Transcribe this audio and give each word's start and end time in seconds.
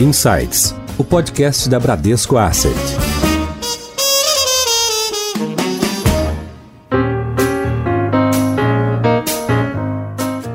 Insights, 0.00 0.74
o 0.98 1.04
podcast 1.04 1.68
da 1.68 1.78
Bradesco 1.78 2.36
Asset. 2.36 2.74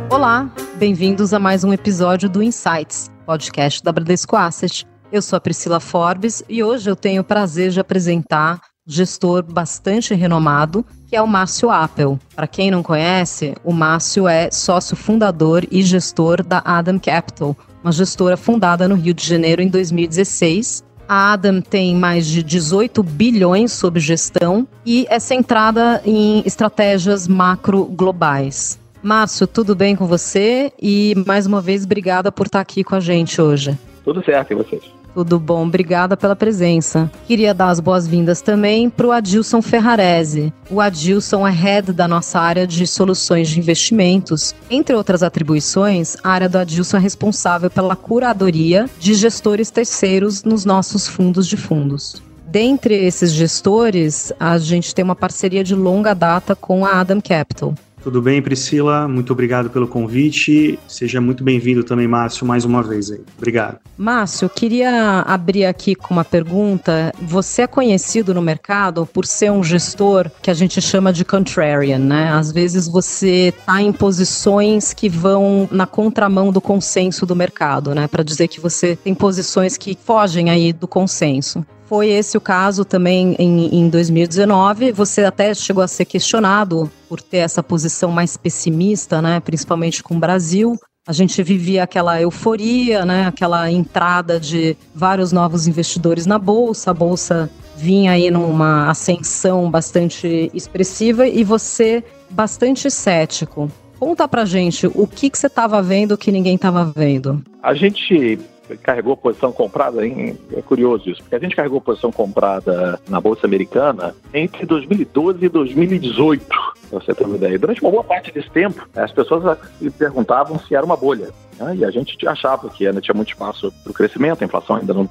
Olá, 0.10 0.52
bem-vindos 0.75 1.33
a 1.33 1.39
mais 1.39 1.63
um 1.63 1.71
episódio 1.71 2.29
do 2.29 2.44
Insights, 2.44 3.10
podcast 3.25 3.81
da 3.81 3.94
Bradesco 3.94 4.35
Asset. 4.35 4.85
Eu 5.10 5.21
sou 5.21 5.38
a 5.38 5.40
Priscila 5.40 5.79
Forbes 5.79 6.44
e 6.49 6.62
hoje 6.62 6.90
eu 6.90 6.96
tenho 6.96 7.21
o 7.21 7.26
prazer 7.26 7.71
de 7.71 7.79
apresentar 7.79 8.60
gestor 8.90 9.44
bastante 9.44 10.15
renomado, 10.15 10.83
que 11.08 11.15
é 11.15 11.21
o 11.21 11.28
Márcio 11.28 11.69
Appel. 11.69 12.19
Para 12.35 12.47
quem 12.47 12.71
não 12.71 12.81
conhece, 12.81 13.53
o 13.63 13.71
Márcio 13.71 14.28
é 14.28 14.49
sócio 14.49 14.97
fundador 14.97 15.63
e 15.69 15.83
gestor 15.83 16.44
da 16.44 16.59
Adam 16.66 16.98
Capital, 16.98 17.55
uma 17.84 17.91
gestora 17.91 18.35
fundada 18.35 18.88
no 18.88 18.95
Rio 18.95 19.13
de 19.13 19.23
Janeiro 19.25 19.62
em 19.62 19.67
2016. 19.67 20.84
A 21.07 21.34
Adam 21.34 21.62
tem 21.62 21.95
mais 21.95 22.25
de 22.25 22.41
18 22.41 23.03
bilhões 23.03 23.71
sob 23.71 23.99
gestão 23.99 24.67
e 24.84 25.05
é 25.09 25.20
centrada 25.20 26.01
em 26.03 26.41
estratégias 26.45 27.27
macro 27.27 27.85
globais. 27.85 28.79
Márcio, 29.01 29.48
tudo 29.48 29.76
bem 29.76 29.95
com 29.95 30.07
você? 30.07 30.73
E 30.81 31.13
mais 31.27 31.45
uma 31.45 31.62
vez, 31.62 31.85
obrigada 31.85 32.31
por 32.31 32.48
estar 32.48 32.59
aqui 32.59 32.84
com 32.84 32.95
a 32.95 32.99
gente 32.99 33.40
hoje. 33.40 33.77
Tudo 34.03 34.23
certo, 34.23 34.51
e 34.51 34.55
vocês? 34.55 34.98
Tudo 35.13 35.40
bom, 35.40 35.66
obrigada 35.66 36.16
pela 36.16 36.36
presença. 36.36 37.12
Queria 37.27 37.54
dar 37.54 37.70
as 37.70 37.80
boas-vindas 37.80 38.41
também 38.41 38.90
para 38.90 39.08
o 39.08 39.12
Adilson 39.12 39.62
Ferrarese. 39.62 40.54
O 40.70 40.80
Adilson 40.80 41.48
é 41.48 41.52
head 41.52 41.91
da 41.91 42.08
nossa 42.08 42.40
área 42.40 42.66
de 42.66 42.85
soluções 42.85 43.49
de 43.49 43.59
investimentos. 43.59 44.55
Entre 44.70 44.95
outras 44.95 45.23
atribuições, 45.23 46.16
a 46.23 46.30
área 46.30 46.49
do 46.49 46.58
Adilson 46.58 46.98
é 46.98 46.99
responsável 46.99 47.70
pela 47.70 47.95
curadoria 47.95 48.90
de 48.99 49.13
gestores 49.13 49.70
terceiros 49.70 50.44
nos 50.44 50.66
nossos 50.66 51.08
fundos 51.08 51.48
de 51.48 51.57
fundos. 51.57 52.21
Dentre 52.46 52.96
esses 52.96 53.32
gestores, 53.32 54.34
a 54.40 54.57
gente 54.57 54.96
tem 54.96 55.05
uma 55.05 55.16
parceria 55.16 55.63
de 55.63 55.76
longa 55.76 56.16
data 56.16 56.55
com 56.55 56.84
a 56.84 56.99
Adam 56.99 57.21
Capital. 57.21 57.76
Tudo 58.01 58.21
bem, 58.21 58.41
Priscila? 58.41 59.07
Muito 59.07 59.33
obrigado 59.33 59.69
pelo 59.69 59.87
convite. 59.87 60.79
Seja 60.87 61.19
muito 61.19 61.43
bem-vindo 61.43 61.83
também, 61.83 62.07
Márcio, 62.07 62.45
mais 62.45 62.63
uma 62.63 62.81
vez 62.81 63.11
aí. 63.11 63.21
Obrigado. 63.37 63.79
Márcio, 63.97 64.50
queria 64.50 65.22
abrir 65.28 65.66
aqui 65.66 65.95
com 65.95 66.14
uma 66.14 66.23
pergunta. 66.23 67.14
Você 67.22 67.64
é 67.64 67.67
conhecido 67.67 68.33
no 68.33 68.42
mercado 68.42 69.05
por 69.05 69.25
ser 69.25 69.52
um 69.52 69.61
gestor 69.61 70.31
que 70.42 70.50
a 70.50 70.53
gente 70.53 70.81
chama 70.81 71.11
de 71.11 71.25
contrarian, 71.25 72.00
né? 72.00 72.31
Às 72.31 72.52
vezes 72.52 72.88
você 72.88 73.53
está 73.58 73.81
em 73.81 73.92
posições 73.92 74.94
que 74.94 75.09
vão 75.09 75.67
na 75.70 75.86
contramão 75.86 76.53
do 76.53 76.61
consenso 76.61 77.25
do 77.25 77.36
mercado, 77.36 77.94
né? 77.94 78.08
Para 78.08 78.23
dizer 78.23 78.47
que 78.47 78.61
você 78.61 78.95
tem 78.95 79.14
posições 79.14 79.77
que 79.77 79.97
fogem 80.02 80.50
aí 80.50 80.72
do 80.72 80.88
consenso. 80.88 81.66
Foi 81.90 82.08
esse 82.08 82.38
o 82.38 82.42
caso 82.42 82.86
também 82.86 83.36
em, 83.40 83.80
em 83.80 83.90
2019. 83.90 84.92
Você 84.92 85.26
até 85.26 85.56
chegou 85.56 85.82
a 85.82 85.88
ser 85.88 86.06
questionado 86.06 86.88
por 87.09 87.20
ter 87.20 87.38
essa 87.38 87.64
posição 87.64 88.12
mais 88.12 88.38
pessimista, 88.38 89.23
né? 89.23 89.40
Principalmente 89.40 90.04
com 90.04 90.16
o 90.16 90.20
Brasil. 90.20 90.78
A 91.08 91.12
gente 91.12 91.42
vivia 91.42 91.82
aquela 91.82 92.22
euforia, 92.22 93.04
né? 93.06 93.26
Aquela 93.26 93.72
entrada 93.72 94.40
de 94.40 94.78
vários 94.94 95.32
novos 95.32 95.67
investidores 95.67 96.28
na 96.28 96.38
bolsa. 96.38 96.92
A 96.92 96.94
bolsa 96.94 97.50
vinha 97.76 98.12
aí 98.12 98.30
numa 98.30 98.92
ascensão 98.92 99.72
bastante 99.72 100.52
expressiva 100.54 101.28
e 101.28 101.44
você 101.44 102.04
bastante 102.30 102.92
cético. 102.92 103.67
Conta 104.00 104.28
pra 104.28 104.45
gente 104.45 104.86
o 104.86 105.08
que, 105.08 105.28
que 105.28 105.40
você 105.40 105.48
estava 105.48 105.82
vendo 105.82 106.16
que 106.16 106.32
ninguém 106.32 106.54
estava 106.54 106.86
vendo. 106.86 107.42
A 107.64 107.73
gente 107.73 108.38
carregou 108.78 109.16
posição 109.17 109.52
comprada, 109.52 110.06
hein? 110.06 110.38
é 110.53 110.62
curioso 110.62 111.09
isso, 111.09 111.22
porque 111.22 111.36
a 111.36 111.39
gente 111.39 111.56
carregou 111.56 111.81
posição 111.81 112.12
comprada 112.12 113.00
na 113.08 113.20
Bolsa 113.20 113.45
Americana 113.45 114.16
entre 114.34 114.66
2012 114.66 115.44
e 115.44 115.50
2018, 115.50 116.45
pra 116.45 116.99
você 116.99 117.14
ter 117.14 117.26
uma 117.26 117.36
ideia. 117.36 117.58
Durante 117.58 117.82
uma 117.82 117.92
boa 117.92 118.04
parte 118.04 118.32
desse 118.32 118.49
tempo, 118.49 118.88
as 118.95 119.11
pessoas 119.11 119.58
perguntavam 119.98 120.60
se 120.60 120.76
era 120.76 120.86
uma 120.86 120.98
bolha. 120.98 121.30
Né? 121.60 121.77
E 121.77 121.86
a 121.86 121.92
gente 121.92 122.27
achava 122.27 122.70
que 122.70 122.88
ainda 122.88 123.02
tinha 123.02 123.16
muito 123.16 123.30
espaço 123.30 123.71
para 123.83 123.92
o 123.92 123.94
crescimento, 123.94 124.42
a 124.42 124.45
inflação 124.45 124.77
ainda 124.77 124.94
não, 124.94 125.10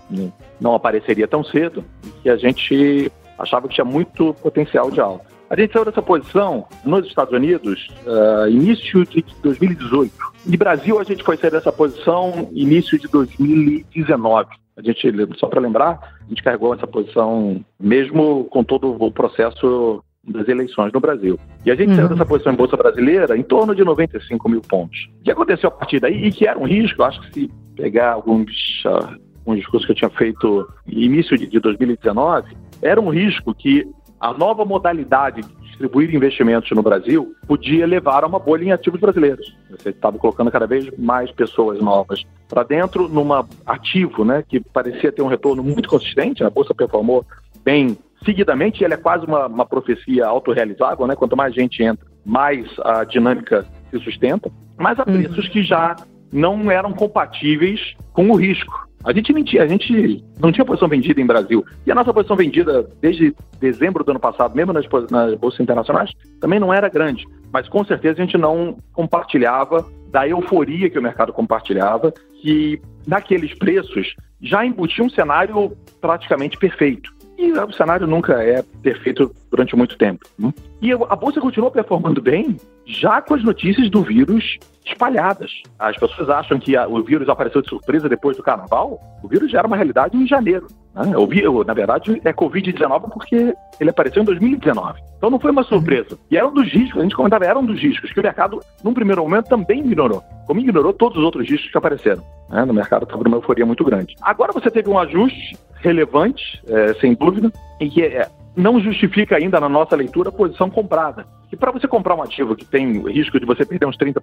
não 0.60 0.75
apareceria 0.75 1.28
tão 1.28 1.44
cedo, 1.44 1.84
e 2.25 2.31
a 2.31 2.37
gente 2.37 3.10
achava 3.38 3.69
que 3.69 3.75
tinha 3.75 3.84
muito 3.84 4.34
potencial 4.34 4.91
de 4.91 5.00
alta. 5.00 5.38
A 5.50 5.59
gente 5.59 5.72
saiu 5.72 5.84
dessa 5.84 6.03
posição 6.03 6.66
nos 6.84 7.06
Estados 7.06 7.32
Unidos 7.32 7.88
uh, 8.06 8.48
início 8.48 9.04
de 9.06 9.25
2018. 9.42 10.12
E 10.47 10.56
Brasil 10.56 11.00
a 11.00 11.04
gente 11.04 11.25
foi 11.25 11.38
sair 11.38 11.50
dessa 11.50 11.72
posição 11.72 12.50
início 12.53 12.98
de 12.98 13.09
2019. 13.09 14.48
A 14.76 14.82
gente, 14.82 15.10
só 15.38 15.47
para 15.47 15.60
lembrar, 15.60 16.19
a 16.25 16.28
gente 16.28 16.42
carregou 16.42 16.75
essa 16.75 16.86
posição 16.86 17.64
mesmo 17.81 18.44
com 18.44 18.62
todo 18.62 18.94
o 19.03 19.10
processo 19.10 20.04
das 20.22 20.47
eleições 20.48 20.92
no 20.92 21.00
Brasil. 21.00 21.38
E 21.65 21.70
a 21.70 21.75
gente 21.75 21.91
uhum. 21.91 21.97
saiu 21.97 22.09
dessa 22.10 22.26
posição 22.26 22.53
em 22.53 22.56
Bolsa 22.56 22.76
Brasileira 22.76 23.36
em 23.36 23.42
torno 23.42 23.75
de 23.75 23.82
95 23.82 24.48
mil 24.50 24.60
pontos. 24.60 25.09
O 25.20 25.25
que 25.25 25.30
aconteceu 25.30 25.69
a 25.69 25.72
partir 25.72 25.98
daí, 25.98 26.26
e 26.26 26.30
que 26.30 26.47
era 26.47 26.59
um 26.59 26.66
risco, 26.66 27.03
acho 27.03 27.20
que 27.22 27.32
se 27.32 27.50
pegar 27.75 28.12
alguns, 28.12 28.84
uh, 28.84 29.19
alguns 29.38 29.60
discursos 29.60 29.86
que 29.86 29.92
eu 29.92 29.97
tinha 29.97 30.10
feito 30.10 30.69
início 30.86 31.38
de, 31.38 31.47
de 31.47 31.59
2019, 31.59 32.54
era 32.82 33.00
um 33.00 33.09
risco 33.09 33.54
que 33.54 33.86
a 34.21 34.33
nova 34.33 34.65
modalidade 34.65 35.43
de 35.43 35.67
distribuir 35.67 36.15
investimentos 36.15 36.71
no 36.73 36.83
Brasil 36.83 37.34
podia 37.47 37.87
levar 37.87 38.25
a 38.25 38.27
uma 38.27 38.39
bolha 38.39 38.65
em 38.65 38.73
ativos 38.73 39.01
brasileiros. 39.01 39.56
Você 39.71 39.91
estava 39.91 40.19
colocando 40.19 40.51
cada 40.51 40.67
vez 40.67 40.91
mais 40.99 41.31
pessoas 41.31 41.81
novas 41.81 42.25
para 42.49 42.62
dentro 42.62 43.09
numa 43.09 43.47
ativo, 43.65 44.25
né, 44.25 44.43
que 44.47 44.61
parecia 44.61 45.12
ter 45.12 45.23
um 45.23 45.28
retorno 45.28 45.62
muito 45.62 45.89
consistente. 45.89 46.43
A 46.43 46.51
bolsa 46.51 46.75
performou 46.75 47.25
bem 47.65 47.97
seguidamente. 48.25 48.81
E 48.81 48.84
ela 48.84 48.95
é 48.95 48.99
quase 48.99 49.27
uma, 49.27 49.47
uma 49.47 49.67
profecia 49.67 50.27
autorrealizável, 50.27 51.07
né? 51.07 51.15
Quanto 51.15 51.37
mais 51.37 51.55
gente 51.55 51.83
entra, 51.83 52.07
mais 52.25 52.67
a 52.84 53.05
dinâmica 53.05 53.67
se 53.91 53.99
sustenta. 54.01 54.51
Mas 54.77 54.99
a 54.99 55.05
uhum. 55.07 55.15
preços 55.15 55.49
que 55.49 55.62
já 55.62 55.97
não 56.33 56.71
eram 56.71 56.93
compatíveis 56.93 57.95
com 58.12 58.31
o 58.31 58.37
risco. 58.37 58.88
A 59.04 59.12
gente 59.12 59.32
mentia, 59.32 59.62
a 59.62 59.66
gente 59.66 60.25
não 60.41 60.50
tinha 60.50 60.64
posição 60.64 60.88
vendida 60.88 61.20
em 61.20 61.26
Brasil. 61.26 61.64
E 61.86 61.92
a 61.92 61.94
nossa 61.94 62.12
posição 62.12 62.36
vendida 62.36 62.88
desde 63.00 63.34
dezembro 63.60 64.03
do 64.03 64.10
ano 64.10 64.20
passado, 64.20 64.54
mesmo 64.54 64.72
nas, 64.72 64.86
nas 65.10 65.34
bolsas 65.34 65.60
internacionais, 65.60 66.10
também 66.41 66.59
não 66.59 66.75
era 66.75 66.88
grande. 66.88 67.25
Mas 67.53 67.69
com 67.69 67.84
certeza 67.84 68.20
a 68.20 68.25
gente 68.25 68.36
não 68.36 68.76
compartilhava 68.92 69.86
da 70.10 70.26
euforia 70.26 70.91
que 70.91 70.98
o 70.98 71.03
mercado 71.03 71.32
compartilhava, 71.32 72.12
que 72.41 72.81
naqueles 73.06 73.56
preços 73.56 74.14
já 74.41 74.64
embutia 74.64 75.04
um 75.04 75.10
cenário 75.10 75.76
praticamente 76.00 76.56
perfeito. 76.56 77.18
E 77.38 77.53
o 77.53 77.72
cenário 77.72 78.04
nunca 78.04 78.43
é 78.43 78.65
perfeito 78.82 79.32
durante 79.49 79.76
muito 79.76 79.97
tempo. 79.97 80.26
Né? 80.37 80.53
E 80.82 80.93
a 80.93 81.16
bolsa 81.16 81.41
continuou 81.41 81.71
performando 81.71 82.21
bem, 82.21 82.56
já 82.84 83.22
com 83.22 83.34
as 83.34 83.44
notícias 83.44 83.88
do 83.88 84.03
vírus 84.03 84.59
espalhadas. 84.84 85.53
As 85.78 85.97
pessoas 85.97 86.28
acham 86.28 86.59
que 86.59 86.77
a, 86.77 86.88
o 86.88 87.00
vírus 87.03 87.28
apareceu 87.28 87.62
de 87.62 87.69
surpresa 87.69 88.09
depois 88.09 88.37
do 88.37 88.43
carnaval. 88.43 89.00
O 89.22 89.28
vírus 89.28 89.53
já 89.53 89.59
era 89.59 89.69
uma 89.69 89.77
realidade 89.77 90.16
em 90.16 90.27
janeiro. 90.27 90.66
Né? 91.04 91.12
Vírus, 91.28 91.66
na 91.66 91.75
verdade, 91.75 92.20
é 92.25 92.32
Covid-19 92.32 93.10
porque 93.12 93.54
ele 93.81 93.91
apareceu 93.91 94.22
em 94.22 94.26
2019. 94.26 95.00
Então 95.16 95.31
não 95.31 95.38
foi 95.38 95.50
uma 95.50 95.62
surpresa. 95.62 96.19
E 96.31 96.36
era 96.36 96.47
um 96.47 96.53
dos 96.53 96.70
riscos, 96.70 97.00
a 97.00 97.03
gente 97.03 97.14
comentava, 97.14 97.44
era 97.44 97.59
um 97.59 97.66
dos 97.66 97.81
riscos 97.81 98.12
que 98.12 98.20
o 98.20 98.22
mercado, 98.22 98.60
num 98.82 98.94
primeiro 98.94 99.22
momento, 99.22 99.48
também 99.48 99.81
ignorou. 99.81 100.22
Como 100.47 100.60
ignorou 100.60 100.92
todos 100.92 101.19
os 101.19 101.25
outros 101.25 101.48
riscos 101.48 101.70
que 101.70 101.78
apareceram. 101.78 102.22
Né? 102.48 102.64
No 102.64 102.72
mercado 102.72 103.04
estava 103.04 103.22
uma 103.26 103.36
euforia 103.36 103.66
muito 103.66 103.84
grande. 103.84 104.14
Agora 104.22 104.53
você 104.53 104.70
teve 104.70 104.88
um 104.88 104.98
ajuste 104.98 105.56
relevante, 105.81 106.62
é, 106.69 106.94
sem 106.94 107.15
dúvida, 107.15 107.53
e 107.80 107.88
que 107.88 108.03
é, 108.03 108.28
não 108.56 108.80
justifica 108.80 109.36
ainda, 109.36 109.60
na 109.60 109.69
nossa 109.69 109.94
leitura, 109.94 110.30
a 110.30 110.32
posição 110.32 110.69
comprada. 110.69 111.26
E 111.50 111.56
para 111.56 111.70
você 111.70 111.86
comprar 111.88 112.15
um 112.15 112.22
ativo 112.22 112.54
que 112.54 112.65
tem 112.65 112.98
o 112.98 113.09
risco 113.09 113.38
de 113.38 113.47
você 113.47 113.65
perder 113.65 113.86
uns 113.86 113.97
30%, 113.97 114.20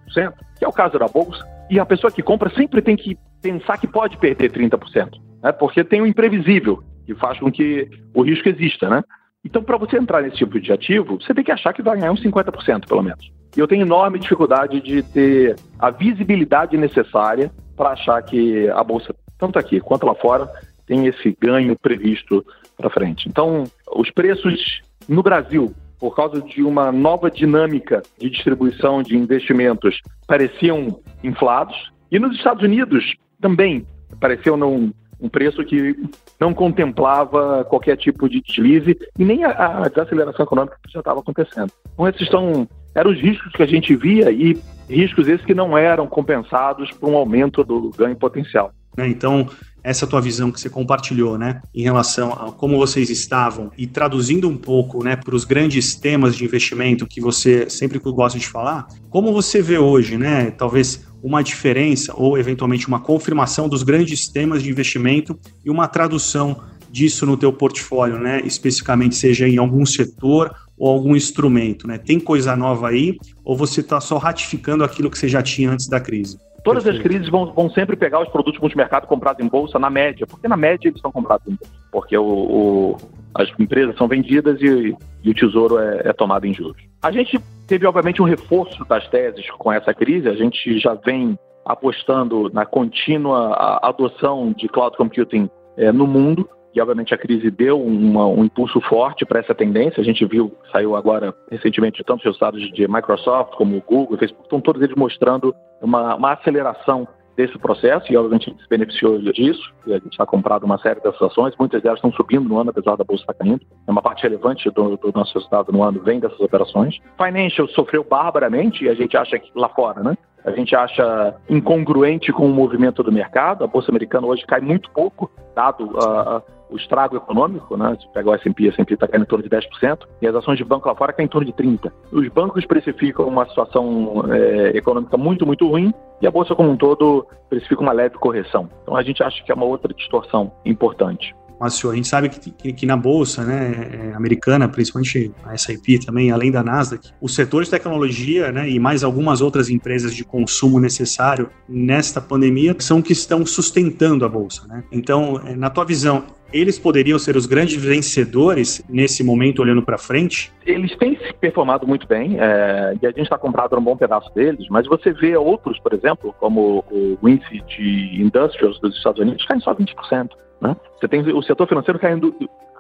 que 0.57 0.65
é 0.65 0.67
o 0.67 0.73
caso 0.73 0.99
da 0.99 1.07
Bolsa, 1.07 1.43
e 1.69 1.79
a 1.79 1.85
pessoa 1.85 2.11
que 2.11 2.21
compra 2.21 2.49
sempre 2.51 2.81
tem 2.81 2.95
que 2.95 3.17
pensar 3.41 3.77
que 3.77 3.87
pode 3.87 4.17
perder 4.17 4.51
30%, 4.51 5.09
né? 5.45 5.51
porque 5.51 5.83
tem 5.83 6.01
o 6.01 6.07
imprevisível, 6.07 6.83
que 7.05 7.13
faz 7.13 7.39
com 7.39 7.51
que 7.51 7.87
o 8.13 8.23
risco 8.23 8.49
exista, 8.49 8.89
né? 8.89 9.03
Então, 9.45 9.61
para 9.61 9.77
você 9.77 9.97
entrar 9.97 10.23
nesse 10.23 10.37
tipo 10.37 10.59
de 10.59 10.73
ativo, 10.73 11.21
você 11.21 11.31
tem 11.31 11.43
que 11.43 11.51
achar 11.51 11.71
que 11.71 11.83
vai 11.83 11.99
ganhar 11.99 12.11
uns 12.11 12.23
50%, 12.23 12.87
pelo 12.87 13.03
menos. 13.03 13.31
E 13.55 13.59
eu 13.59 13.67
tenho 13.67 13.83
enorme 13.83 14.17
dificuldade 14.17 14.81
de 14.81 15.03
ter 15.03 15.55
a 15.77 15.91
visibilidade 15.91 16.75
necessária 16.75 17.51
para 17.77 17.91
achar 17.91 18.19
que 18.23 18.67
a 18.69 18.83
Bolsa, 18.83 19.13
tanto 19.37 19.59
aqui 19.59 19.79
quanto 19.79 20.07
lá 20.07 20.15
fora, 20.15 20.49
tem 20.87 21.05
esse 21.05 21.37
ganho 21.39 21.77
previsto 21.77 22.43
para 22.75 22.89
frente. 22.89 23.29
Então, 23.29 23.65
os 23.95 24.09
preços 24.09 24.81
no 25.07 25.21
Brasil, 25.21 25.71
por 25.99 26.15
causa 26.15 26.41
de 26.41 26.63
uma 26.63 26.91
nova 26.91 27.29
dinâmica 27.29 28.01
de 28.19 28.31
distribuição 28.31 29.03
de 29.03 29.15
investimentos, 29.15 30.01
pareciam 30.27 30.99
inflados. 31.23 31.91
E 32.11 32.17
nos 32.17 32.35
Estados 32.35 32.63
Unidos 32.63 33.13
também 33.39 33.85
pareciam 34.19 34.57
num 34.57 34.91
um 35.25 35.29
preço 35.29 35.63
que 35.65 35.95
não 36.39 36.53
contemplava 36.53 37.65
qualquer 37.65 37.97
tipo 37.97 38.29
de 38.29 38.41
deslize 38.41 38.97
e 39.17 39.25
nem 39.25 39.43
a, 39.43 39.83
a 39.83 39.87
desaceleração 39.89 40.45
econômica 40.45 40.77
que 40.85 40.93
já 40.93 40.99
estava 40.99 41.19
acontecendo. 41.19 41.71
Então, 41.93 42.07
esses 42.07 42.27
são, 42.27 42.67
eram 42.93 43.11
os 43.11 43.19
riscos 43.19 43.51
que 43.51 43.63
a 43.63 43.65
gente 43.65 43.95
via 43.95 44.31
e 44.31 44.57
riscos 44.89 45.27
esses 45.27 45.45
que 45.45 45.53
não 45.53 45.77
eram 45.77 46.05
compensados 46.07 46.91
por 46.91 47.09
um 47.09 47.17
aumento 47.17 47.63
do 47.63 47.91
ganho 47.97 48.15
potencial. 48.15 48.71
Então, 48.97 49.49
essa 49.85 50.07
tua 50.07 50.19
visão 50.19 50.51
que 50.51 50.59
você 50.59 50.67
compartilhou, 50.67 51.37
né, 51.37 51.61
em 51.73 51.83
relação 51.83 52.33
a 52.33 52.51
como 52.51 52.75
vocês 52.75 53.11
estavam 53.11 53.71
e 53.77 53.85
traduzindo 53.85 54.49
um 54.49 54.57
pouco, 54.57 55.03
né, 55.03 55.15
para 55.15 55.35
os 55.35 55.45
grandes 55.45 55.93
temas 55.93 56.35
de 56.35 56.43
investimento 56.43 57.05
que 57.05 57.21
você 57.21 57.69
sempre 57.69 57.99
gosta 57.99 58.39
de 58.39 58.47
falar, 58.47 58.87
como 59.11 59.31
você 59.31 59.61
vê 59.61 59.77
hoje, 59.77 60.17
né, 60.17 60.49
talvez 60.49 61.05
uma 61.21 61.43
diferença 61.43 62.13
ou 62.15 62.35
eventualmente 62.35 62.87
uma 62.87 62.99
confirmação 62.99 63.69
dos 63.69 63.83
grandes 63.83 64.27
temas 64.27 64.63
de 64.63 64.71
investimento 64.71 65.39
e 65.63 65.69
uma 65.69 65.87
tradução 65.87 66.59
disso 66.91 67.25
no 67.25 67.37
teu 67.37 67.53
portfólio, 67.53 68.17
né, 68.17 68.41
especificamente 68.43 69.15
seja 69.15 69.47
em 69.47 69.57
algum 69.57 69.85
setor 69.85 70.51
ou 70.75 70.89
algum 70.89 71.15
instrumento, 71.15 71.87
né? 71.87 71.97
Tem 71.97 72.19
coisa 72.19 72.55
nova 72.55 72.89
aí 72.89 73.17
ou 73.45 73.55
você 73.55 73.81
está 73.81 74.01
só 74.01 74.17
ratificando 74.17 74.83
aquilo 74.83 75.09
que 75.09 75.17
você 75.17 75.27
já 75.27 75.41
tinha 75.41 75.71
antes 75.71 75.87
da 75.87 75.99
crise? 75.99 76.37
Todas 76.65 76.83
Perfeito. 76.83 77.05
as 77.05 77.07
crises 77.07 77.29
vão, 77.29 77.53
vão 77.53 77.69
sempre 77.69 77.95
pegar 77.95 78.19
os 78.19 78.27
produtos 78.27 78.59
multimercado 78.59 79.05
comprados 79.05 79.45
em 79.45 79.47
bolsa 79.47 79.77
na 79.77 79.87
média, 79.87 80.25
porque 80.25 80.47
na 80.47 80.57
média 80.57 80.89
eles 80.89 80.99
são 80.99 81.11
comprados 81.11 81.47
em 81.47 81.51
bolsa, 81.51 81.71
porque 81.91 82.17
o, 82.17 82.25
o 82.25 82.97
as 83.35 83.47
empresas 83.59 83.95
são 83.97 84.07
vendidas 84.07 84.59
e, 84.61 84.95
e 85.23 85.29
o 85.29 85.33
tesouro 85.33 85.77
é, 85.77 86.01
é, 86.05 86.13
tomado 86.13 86.47
em 86.47 86.53
juros. 86.53 86.81
A 87.03 87.11
gente 87.11 87.37
teve, 87.67 87.85
obviamente, 87.85 88.19
um 88.19 88.25
reforço 88.25 88.83
das 88.85 89.07
teses 89.09 89.47
com 89.51 89.71
essa 89.71 89.93
crise, 89.93 90.27
a 90.27 90.33
gente 90.33 90.79
já 90.79 90.95
vem 90.95 91.37
apostando 91.65 92.49
na 92.51 92.65
contínua 92.65 93.79
adoção 93.83 94.51
de 94.57 94.67
cloud 94.67 94.97
computing 94.97 95.47
é, 95.77 95.91
no 95.91 96.07
mundo, 96.07 96.49
e 96.75 96.81
obviamente 96.81 97.13
a 97.13 97.17
crise 97.17 97.49
deu 97.49 97.81
uma, 97.81 98.27
um 98.27 98.43
impulso 98.43 98.81
forte 98.81 99.25
para 99.25 99.39
essa 99.39 99.55
tendência. 99.55 100.01
A 100.01 100.03
gente 100.03 100.25
viu, 100.25 100.53
saiu 100.71 100.95
agora 100.95 101.33
recentemente 101.49 102.03
tantos 102.03 102.25
resultados 102.25 102.61
de 102.73 102.87
Microsoft 102.87 103.55
como 103.55 103.81
Google, 103.87 104.17
Facebook, 104.17 104.43
estão 104.43 104.59
todos 104.59 104.81
eles 104.81 104.95
mostrando 104.95 105.55
uma, 105.81 106.15
uma 106.15 106.33
aceleração 106.33 107.07
desse 107.35 107.57
processo 107.57 108.11
e 108.11 108.17
obviamente 108.17 108.49
a 108.49 108.51
gente 108.51 108.63
se 108.63 108.69
beneficiou 108.69 109.19
disso. 109.19 109.73
E 109.87 109.93
a 109.93 109.97
gente 109.97 110.11
está 110.11 110.25
comprado 110.25 110.63
uma 110.63 110.77
série 110.79 110.99
dessas 111.01 111.21
ações, 111.21 111.53
muitas 111.57 111.81
delas 111.81 111.97
estão 111.97 112.11
subindo 112.13 112.47
no 112.47 112.57
ano, 112.57 112.69
apesar 112.69 112.95
da 112.95 113.03
bolsa 113.03 113.23
estar 113.23 113.33
caindo. 113.33 113.61
É 113.87 113.91
uma 113.91 114.01
parte 114.01 114.23
relevante 114.23 114.69
do, 114.69 114.97
do 114.97 115.11
nosso 115.13 115.33
resultado 115.33 115.71
no 115.71 115.83
ano 115.83 116.01
vem 116.01 116.19
dessas 116.19 116.39
operações. 116.39 116.97
Financial 117.17 117.67
sofreu 117.69 118.03
barbaramente 118.03 118.85
e 118.85 118.89
a 118.89 118.93
gente 118.93 119.15
acha 119.15 119.37
que 119.39 119.49
lá 119.55 119.69
fora, 119.69 120.01
né? 120.01 120.17
A 120.45 120.51
gente 120.51 120.75
acha 120.75 121.35
incongruente 121.49 122.31
com 122.31 122.45
o 122.45 122.53
movimento 122.53 123.01
do 123.01 123.11
mercado. 123.11 123.63
A 123.63 123.67
bolsa 123.67 123.91
americana 123.91 124.27
hoje 124.27 124.45
cai 124.45 124.61
muito 124.61 124.91
pouco, 124.91 125.31
dado 125.55 125.85
uh, 125.85 126.43
o 126.69 126.77
estrago 126.77 127.15
econômico, 127.15 127.77
né? 127.77 127.95
Se 127.99 128.07
pegar 128.09 128.31
o 128.31 128.35
S&P, 128.35 128.67
o 128.67 128.69
S&P 128.69 128.93
está 128.93 129.07
caindo 129.07 129.23
em 129.23 129.27
torno 129.27 129.43
de 129.43 129.49
10%, 129.49 129.99
e 130.21 130.27
as 130.27 130.35
ações 130.35 130.57
de 130.57 130.63
banco 130.63 130.87
lá 130.87 130.95
fora 130.95 131.13
caem 131.13 131.25
em 131.25 131.29
torno 131.29 131.45
de 131.45 131.53
30%. 131.53 131.91
Os 132.11 132.27
bancos 132.29 132.65
precificam 132.65 133.27
uma 133.27 133.47
situação 133.47 134.25
é, 134.31 134.77
econômica 134.77 135.17
muito, 135.17 135.45
muito 135.45 135.67
ruim, 135.67 135.93
e 136.21 136.27
a 136.27 136.31
Bolsa 136.31 136.55
como 136.55 136.69
um 136.69 136.77
todo 136.77 137.27
precifica 137.49 137.81
uma 137.81 137.91
leve 137.91 138.15
correção. 138.15 138.69
Então 138.83 138.95
a 138.95 139.03
gente 139.03 139.21
acha 139.21 139.43
que 139.43 139.51
é 139.51 139.55
uma 139.55 139.65
outra 139.65 139.93
distorção 139.93 140.51
importante. 140.65 141.35
Márcio, 141.59 141.91
a 141.91 141.95
gente 141.95 142.07
sabe 142.07 142.29
que, 142.29 142.51
que, 142.51 142.73
que, 142.73 142.85
na 142.85 142.97
bolsa 142.97 143.43
né, 143.43 144.11
é, 144.11 144.15
americana, 144.15 144.67
principalmente 144.67 145.31
a 145.43 145.53
S&P 145.53 145.99
também, 145.99 146.31
além 146.31 146.51
da 146.51 146.63
Nasdaq, 146.63 147.11
o 147.21 147.29
setor 147.29 147.63
de 147.63 147.69
tecnologia 147.69 148.51
né, 148.51 148.69
e 148.69 148.79
mais 148.79 149.03
algumas 149.03 149.41
outras 149.41 149.69
empresas 149.69 150.13
de 150.13 150.23
consumo 150.23 150.79
necessário 150.79 151.49
nesta 151.67 152.19
pandemia 152.19 152.75
são 152.79 153.01
que 153.01 153.13
estão 153.13 153.45
sustentando 153.45 154.25
a 154.25 154.29
bolsa. 154.29 154.67
Né? 154.67 154.83
Então, 154.91 155.41
é, 155.45 155.55
na 155.55 155.69
tua 155.69 155.85
visão, 155.85 156.25
eles 156.53 156.79
poderiam 156.79 157.19
ser 157.19 157.35
os 157.35 157.45
grandes 157.45 157.83
vencedores 157.83 158.83
nesse 158.87 159.23
momento, 159.23 159.61
olhando 159.61 159.81
para 159.81 159.97
frente? 159.97 160.53
Eles 160.65 160.95
têm 160.97 161.17
se 161.17 161.33
performado 161.33 161.87
muito 161.87 162.07
bem 162.07 162.37
é, 162.39 162.95
e 163.01 163.05
a 163.05 163.09
gente 163.09 163.23
está 163.23 163.37
comprado 163.37 163.77
um 163.77 163.83
bom 163.83 163.97
pedaço 163.97 164.33
deles, 164.33 164.67
mas 164.69 164.87
você 164.87 165.11
vê 165.11 165.35
outros, 165.35 165.79
por 165.79 165.93
exemplo, 165.93 166.33
como 166.39 166.83
o 166.89 167.27
índice 167.27 167.61
de 167.67 168.21
Industrials 168.21 168.79
dos 168.79 168.95
Estados 168.95 169.19
Unidos, 169.19 169.45
caem 169.45 169.59
só 169.59 169.73
20%. 169.73 170.29
Né? 170.65 170.75
Você 170.99 171.07
tem 171.07 171.21
o 171.21 171.41
setor 171.43 171.67
financeiro 171.67 171.99
caindo 171.99 172.35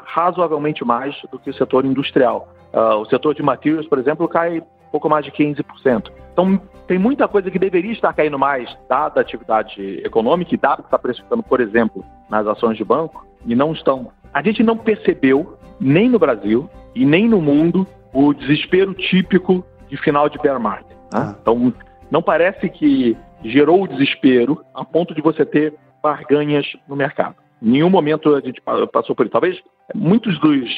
razoavelmente 0.05 0.83
mais 0.83 1.15
do 1.31 1.37
que 1.39 1.49
o 1.49 1.53
setor 1.53 1.85
industrial. 1.85 2.47
Uh, 2.73 2.97
o 3.01 3.05
setor 3.05 3.33
de 3.33 3.43
materials, 3.43 3.87
por 3.87 3.99
exemplo, 3.99 4.27
cai 4.27 4.63
pouco 4.91 5.09
mais 5.09 5.25
de 5.25 5.31
15%. 5.31 6.11
Então, 6.31 6.59
tem 6.87 6.97
muita 6.97 7.27
coisa 7.27 7.51
que 7.51 7.59
deveria 7.59 7.91
estar 7.91 8.13
caindo 8.13 8.39
mais, 8.39 8.69
dada 8.87 9.19
a 9.19 9.21
atividade 9.21 10.01
econômica 10.05 10.53
e 10.53 10.57
dado 10.57 10.83
que 10.83 10.87
está 10.87 10.99
precificando, 10.99 11.43
por 11.43 11.59
exemplo, 11.59 12.03
nas 12.29 12.45
ações 12.47 12.77
de 12.77 12.83
banco, 12.83 13.25
e 13.45 13.55
não 13.55 13.73
estão. 13.73 14.11
A 14.33 14.41
gente 14.41 14.63
não 14.63 14.77
percebeu, 14.77 15.57
nem 15.79 16.09
no 16.09 16.19
Brasil 16.19 16.69
e 16.93 17.05
nem 17.05 17.27
no 17.27 17.41
mundo, 17.41 17.87
o 18.13 18.33
desespero 18.33 18.93
típico 18.93 19.65
de 19.89 19.97
final 19.97 20.29
de 20.29 20.37
bear 20.39 20.59
market. 20.59 20.89
Né? 20.89 20.95
Ah. 21.13 21.35
Então, 21.41 21.73
não 22.09 22.21
parece 22.21 22.69
que 22.69 23.17
gerou 23.43 23.83
o 23.83 23.87
desespero 23.87 24.63
a 24.73 24.83
ponto 24.85 25.13
de 25.13 25.21
você 25.21 25.45
ter 25.45 25.73
barganhas 26.01 26.65
no 26.87 26.95
mercado. 26.95 27.35
Em 27.61 27.71
nenhum 27.71 27.89
momento 27.89 28.35
a 28.35 28.41
gente 28.41 28.61
passou 28.91 29.15
por 29.15 29.25
isso. 29.25 29.31
Talvez 29.31 29.61
muitos 29.93 30.39
dos, 30.39 30.69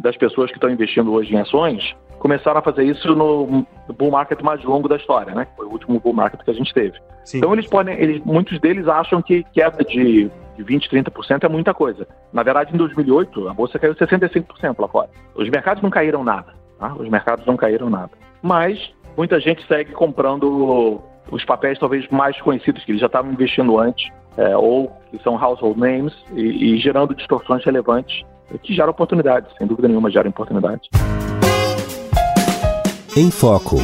das 0.00 0.16
pessoas 0.16 0.50
que 0.50 0.56
estão 0.56 0.70
investindo 0.70 1.12
hoje 1.12 1.34
em 1.34 1.38
ações 1.38 1.94
começaram 2.18 2.58
a 2.58 2.62
fazer 2.62 2.84
isso 2.84 3.14
no 3.14 3.66
bull 3.98 4.10
market 4.10 4.40
mais 4.40 4.62
longo 4.64 4.88
da 4.88 4.96
história, 4.96 5.34
né? 5.34 5.46
Foi 5.56 5.66
o 5.66 5.70
último 5.70 6.00
bull 6.00 6.14
market 6.14 6.42
que 6.42 6.50
a 6.50 6.54
gente 6.54 6.72
teve. 6.72 6.98
Sim. 7.24 7.38
Então 7.38 7.52
eles 7.52 7.66
podem, 7.66 7.94
eles, 8.00 8.22
muitos 8.24 8.58
deles 8.60 8.88
acham 8.88 9.20
que 9.20 9.44
queda 9.52 9.84
de, 9.84 10.30
de 10.56 10.62
20, 10.62 10.88
30% 10.88 11.44
é 11.44 11.48
muita 11.48 11.74
coisa. 11.74 12.08
Na 12.32 12.42
verdade, 12.42 12.74
em 12.74 12.78
2008 12.78 13.48
a 13.48 13.52
bolsa 13.52 13.78
caiu 13.78 13.94
65% 13.94 14.76
lá 14.78 14.88
fora. 14.88 15.10
Os 15.34 15.50
mercados 15.50 15.82
não 15.82 15.90
caíram 15.90 16.24
nada, 16.24 16.54
tá? 16.78 16.94
Os 16.94 17.08
mercados 17.10 17.44
não 17.44 17.56
caíram 17.56 17.90
nada. 17.90 18.12
Mas 18.42 18.78
muita 19.16 19.38
gente 19.38 19.66
segue 19.66 19.92
comprando 19.92 21.02
os 21.30 21.44
papéis 21.44 21.78
talvez 21.78 22.08
mais 22.08 22.40
conhecidos 22.40 22.84
que 22.84 22.92
eles 22.92 23.00
já 23.00 23.06
estavam 23.06 23.32
investindo 23.32 23.78
antes, 23.78 24.10
é, 24.36 24.56
ou 24.56 24.90
que 25.10 25.22
são 25.22 25.42
household 25.42 25.78
names 25.78 26.12
e, 26.32 26.74
e 26.74 26.78
gerando 26.78 27.14
distorções 27.14 27.64
relevantes 27.64 28.24
que 28.62 28.74
geram 28.74 28.90
oportunidades, 28.90 29.50
sem 29.58 29.66
dúvida 29.66 29.88
nenhuma 29.88 30.10
geram 30.10 30.30
oportunidades. 30.30 30.88
Em 33.16 33.30
Foco. 33.30 33.76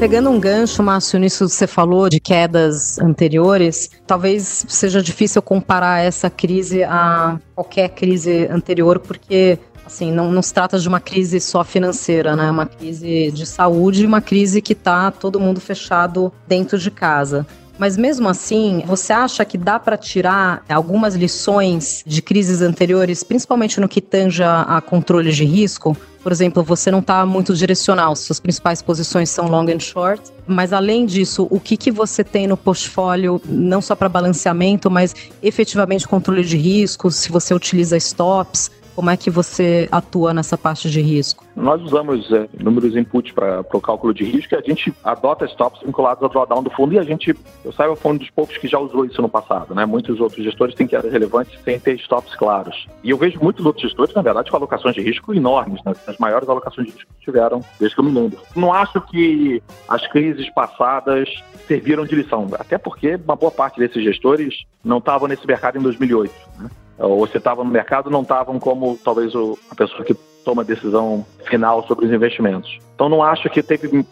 Pegando 0.00 0.30
um 0.30 0.40
gancho, 0.40 0.82
Márcio, 0.82 1.18
nisso 1.18 1.44
que 1.44 1.50
você 1.50 1.66
falou 1.66 2.08
de 2.08 2.18
quedas 2.18 2.98
anteriores, 2.98 3.90
talvez 4.06 4.64
seja 4.66 5.02
difícil 5.02 5.42
comparar 5.42 6.02
essa 6.02 6.30
crise 6.30 6.82
a 6.82 7.38
qualquer 7.54 7.90
crise 7.90 8.48
anterior, 8.50 8.98
porque 8.98 9.58
assim, 9.90 10.12
não, 10.12 10.30
não 10.30 10.40
se 10.40 10.54
trata 10.54 10.78
de 10.78 10.88
uma 10.88 11.00
crise 11.00 11.40
só 11.40 11.64
financeira, 11.64 12.36
né? 12.36 12.46
É 12.46 12.50
uma 12.50 12.66
crise 12.66 13.30
de 13.32 13.44
saúde, 13.44 14.06
uma 14.06 14.20
crise 14.20 14.62
que 14.62 14.72
está 14.72 15.10
todo 15.10 15.40
mundo 15.40 15.60
fechado 15.60 16.32
dentro 16.46 16.78
de 16.78 16.90
casa. 16.90 17.46
Mas 17.76 17.96
mesmo 17.96 18.28
assim, 18.28 18.82
você 18.86 19.12
acha 19.12 19.42
que 19.44 19.56
dá 19.56 19.78
para 19.78 19.96
tirar 19.96 20.62
algumas 20.68 21.14
lições 21.14 22.02
de 22.06 22.20
crises 22.20 22.60
anteriores, 22.60 23.22
principalmente 23.22 23.80
no 23.80 23.88
que 23.88 24.02
tanja 24.02 24.62
a 24.62 24.80
controle 24.82 25.32
de 25.32 25.44
risco? 25.44 25.96
Por 26.22 26.30
exemplo, 26.30 26.62
você 26.62 26.90
não 26.90 26.98
está 26.98 27.24
muito 27.24 27.54
direcional, 27.54 28.14
suas 28.14 28.38
principais 28.38 28.82
posições 28.82 29.30
são 29.30 29.48
long 29.48 29.66
and 29.70 29.80
short, 29.80 30.22
mas 30.46 30.74
além 30.74 31.06
disso, 31.06 31.48
o 31.50 31.58
que, 31.58 31.78
que 31.78 31.90
você 31.90 32.22
tem 32.22 32.46
no 32.46 32.56
portfólio, 32.58 33.40
não 33.46 33.80
só 33.80 33.94
para 33.94 34.10
balanceamento, 34.10 34.90
mas 34.90 35.14
efetivamente 35.42 36.06
controle 36.06 36.44
de 36.44 36.58
riscos, 36.58 37.16
se 37.16 37.32
você 37.32 37.54
utiliza 37.54 37.96
stops, 37.96 38.70
como 38.94 39.10
é 39.10 39.16
que 39.16 39.30
você 39.30 39.88
atua 39.90 40.34
nessa 40.34 40.56
parte 40.56 40.90
de 40.90 41.00
risco? 41.00 41.44
Nós 41.56 41.80
usamos 41.82 42.30
é, 42.32 42.48
inúmeros 42.58 42.96
inputs 42.96 43.32
para 43.32 43.60
o 43.72 43.80
cálculo 43.80 44.14
de 44.14 44.24
risco 44.24 44.54
e 44.54 44.56
a 44.56 44.60
gente 44.60 44.92
adota 45.04 45.44
stops 45.46 45.80
vinculados 45.82 46.22
ao 46.22 46.28
drawdown 46.28 46.62
do 46.62 46.70
fundo 46.70 46.94
e 46.94 46.98
a 46.98 47.02
gente, 47.02 47.34
eu 47.64 47.72
saiba, 47.72 47.96
foi 47.96 48.12
um 48.12 48.16
dos 48.16 48.30
poucos 48.30 48.56
que 48.56 48.68
já 48.68 48.78
usou 48.78 49.04
isso 49.04 49.20
no 49.20 49.28
passado, 49.28 49.74
né? 49.74 49.84
Muitos 49.84 50.20
outros 50.20 50.44
gestores 50.44 50.74
têm 50.74 50.86
quedas 50.86 51.12
relevantes 51.12 51.58
sem 51.62 51.78
ter 51.78 51.94
stops 51.96 52.34
claros. 52.34 52.86
E 53.02 53.10
eu 53.10 53.16
vejo 53.16 53.38
muitos 53.42 53.64
outros 53.64 53.82
gestores, 53.82 54.14
na 54.14 54.22
verdade, 54.22 54.50
com 54.50 54.56
alocações 54.56 54.94
de 54.94 55.02
risco 55.02 55.34
enormes, 55.34 55.80
né? 55.84 55.92
as 56.06 56.18
maiores 56.18 56.48
alocações 56.48 56.86
de 56.86 56.92
risco 56.94 57.12
que 57.18 57.24
tiveram 57.24 57.62
desde 57.78 57.94
que 57.94 58.00
eu 58.00 58.04
me 58.04 58.12
lembro. 58.12 58.38
Não 58.54 58.72
acho 58.72 59.00
que 59.00 59.62
as 59.88 60.06
crises 60.08 60.48
passadas 60.54 61.28
serviram 61.66 62.04
de 62.04 62.14
lição, 62.16 62.48
até 62.58 62.78
porque 62.78 63.14
uma 63.14 63.36
boa 63.36 63.52
parte 63.52 63.78
desses 63.78 64.02
gestores 64.02 64.64
não 64.84 64.98
estavam 64.98 65.28
nesse 65.28 65.46
mercado 65.46 65.78
em 65.78 65.82
2008. 65.82 66.32
Né? 66.58 66.70
Ou 67.00 67.26
se 67.26 67.38
estavam 67.38 67.64
no 67.64 67.70
mercado, 67.70 68.10
não 68.10 68.22
estavam 68.22 68.58
como 68.58 68.98
talvez 69.02 69.34
o, 69.34 69.58
a 69.70 69.74
pessoa 69.74 70.04
que 70.04 70.14
toma 70.44 70.62
a 70.62 70.64
decisão 70.64 71.24
final 71.44 71.86
sobre 71.86 72.06
os 72.06 72.12
investimentos. 72.12 72.78
Então 72.94 73.08
não 73.08 73.22
acho 73.22 73.48
que 73.48 73.62
teve 73.62 74.04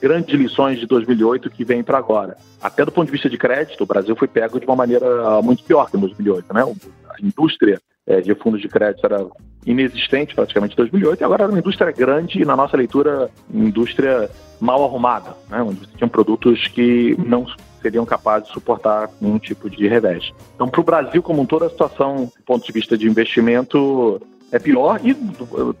grandes 0.00 0.34
lições 0.34 0.78
de 0.78 0.86
2008 0.86 1.50
que 1.50 1.64
vêm 1.64 1.82
para 1.82 1.98
agora. 1.98 2.36
Até 2.62 2.84
do 2.84 2.92
ponto 2.92 3.06
de 3.06 3.12
vista 3.12 3.28
de 3.28 3.38
crédito, 3.38 3.82
o 3.82 3.86
Brasil 3.86 4.14
foi 4.16 4.28
pego 4.28 4.60
de 4.60 4.66
uma 4.66 4.76
maneira 4.76 5.40
muito 5.42 5.64
pior 5.64 5.90
que 5.90 5.96
em 5.96 6.00
2008. 6.00 6.52
Né? 6.52 6.62
A 7.08 7.24
indústria 7.24 7.80
é, 8.06 8.20
de 8.20 8.34
fundos 8.34 8.60
de 8.60 8.68
crédito 8.68 9.04
era 9.04 9.26
inexistente 9.66 10.34
praticamente 10.34 10.72
em 10.72 10.76
2008 10.76 11.20
e 11.20 11.24
agora 11.24 11.42
era 11.44 11.52
uma 11.52 11.58
indústria 11.58 11.92
grande 11.92 12.40
e, 12.40 12.44
na 12.44 12.56
nossa 12.56 12.76
leitura, 12.76 13.30
indústria 13.52 14.30
mal 14.60 14.84
arrumada, 14.84 15.36
né? 15.48 15.62
onde 15.62 15.80
você 15.80 15.96
tinha 15.96 16.08
produtos 16.08 16.68
que 16.68 17.16
não 17.18 17.46
seriam 17.80 18.04
capazes 18.04 18.48
de 18.48 18.54
suportar 18.54 19.08
nenhum 19.20 19.38
tipo 19.38 19.70
de 19.70 19.88
revés. 19.88 20.30
Então, 20.54 20.68
para 20.68 20.80
o 20.80 20.84
Brasil 20.84 21.22
como 21.22 21.42
um 21.42 21.46
todo, 21.46 21.64
a 21.64 21.70
situação, 21.70 22.30
do 22.36 22.42
ponto 22.44 22.64
de 22.66 22.72
vista 22.72 22.96
de 22.96 23.08
investimento, 23.08 24.20
é 24.52 24.58
pior 24.58 25.00
e 25.02 25.16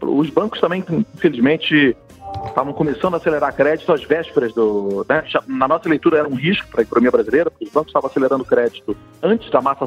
os 0.00 0.30
bancos 0.30 0.60
também, 0.60 0.84
infelizmente, 1.14 1.96
estavam 2.46 2.72
começando 2.72 3.14
a 3.14 3.16
acelerar 3.16 3.54
crédito 3.54 3.92
às 3.92 4.02
vésperas 4.04 4.52
do. 4.54 5.04
Né? 5.08 5.24
Na 5.46 5.68
nossa 5.68 5.88
leitura 5.88 6.18
era 6.18 6.28
um 6.28 6.34
risco 6.34 6.68
para 6.68 6.80
a 6.80 6.82
economia 6.82 7.10
brasileira, 7.10 7.50
porque 7.50 7.64
os 7.64 7.70
bancos 7.70 7.88
estavam 7.88 8.08
acelerando 8.08 8.44
crédito 8.44 8.96
antes 9.22 9.50
da 9.50 9.60
massa 9.60 9.86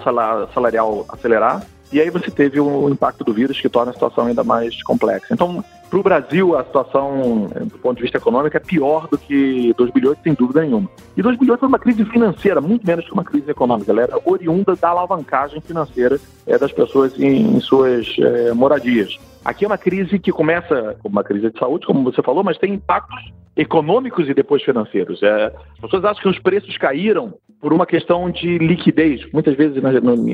salarial 0.53 1.05
acelerar. 1.09 1.65
E 1.91 2.01
aí 2.01 2.09
você 2.09 2.31
teve 2.31 2.59
o 2.59 2.89
impacto 2.89 3.23
do 3.23 3.33
vírus 3.33 3.59
que 3.59 3.69
torna 3.69 3.91
a 3.91 3.93
situação 3.93 4.25
ainda 4.25 4.43
mais 4.43 4.81
complexa. 4.83 5.27
Então, 5.31 5.63
para 5.93 5.99
o 5.99 6.03
Brasil, 6.03 6.57
a 6.57 6.63
situação, 6.63 7.47
do 7.65 7.77
ponto 7.77 7.97
de 7.97 8.01
vista 8.01 8.17
econômico, 8.17 8.57
é 8.57 8.59
pior 8.59 9.07
do 9.07 9.15
que 9.15 9.71
2008, 9.77 10.23
sem 10.23 10.33
dúvida 10.33 10.63
nenhuma. 10.63 10.89
E 11.15 11.21
2008 11.21 11.59
foi 11.59 11.69
uma 11.69 11.77
crise 11.77 12.03
financeira, 12.05 12.59
muito 12.59 12.83
menos 12.87 13.05
que 13.05 13.13
uma 13.13 13.23
crise 13.23 13.51
econômica. 13.51 13.91
Ela 13.91 14.01
era 14.01 14.19
oriunda 14.25 14.75
da 14.75 14.89
alavancagem 14.89 15.61
financeira 15.61 16.19
é, 16.47 16.57
das 16.57 16.71
pessoas 16.71 17.15
em, 17.19 17.57
em 17.57 17.59
suas 17.59 18.07
é, 18.17 18.53
moradias. 18.53 19.19
Aqui 19.45 19.65
é 19.65 19.67
uma 19.67 19.77
crise 19.77 20.17
que 20.17 20.31
começa 20.31 20.95
como 21.03 21.13
uma 21.13 21.23
crise 21.23 21.51
de 21.51 21.59
saúde, 21.59 21.85
como 21.85 22.03
você 22.03 22.23
falou, 22.23 22.43
mas 22.43 22.57
tem 22.57 22.73
impactos 22.73 23.31
econômicos 23.55 24.27
e 24.27 24.33
depois 24.33 24.63
financeiros. 24.63 25.21
É, 25.21 25.53
as 25.73 25.79
pessoas 25.79 26.05
acham 26.05 26.23
que 26.23 26.29
os 26.29 26.39
preços 26.39 26.75
caíram 26.77 27.35
por 27.63 27.71
uma 27.71 27.85
questão 27.85 28.29
de 28.29 28.57
liquidez. 28.57 29.25
Muitas 29.31 29.55
vezes 29.55 29.81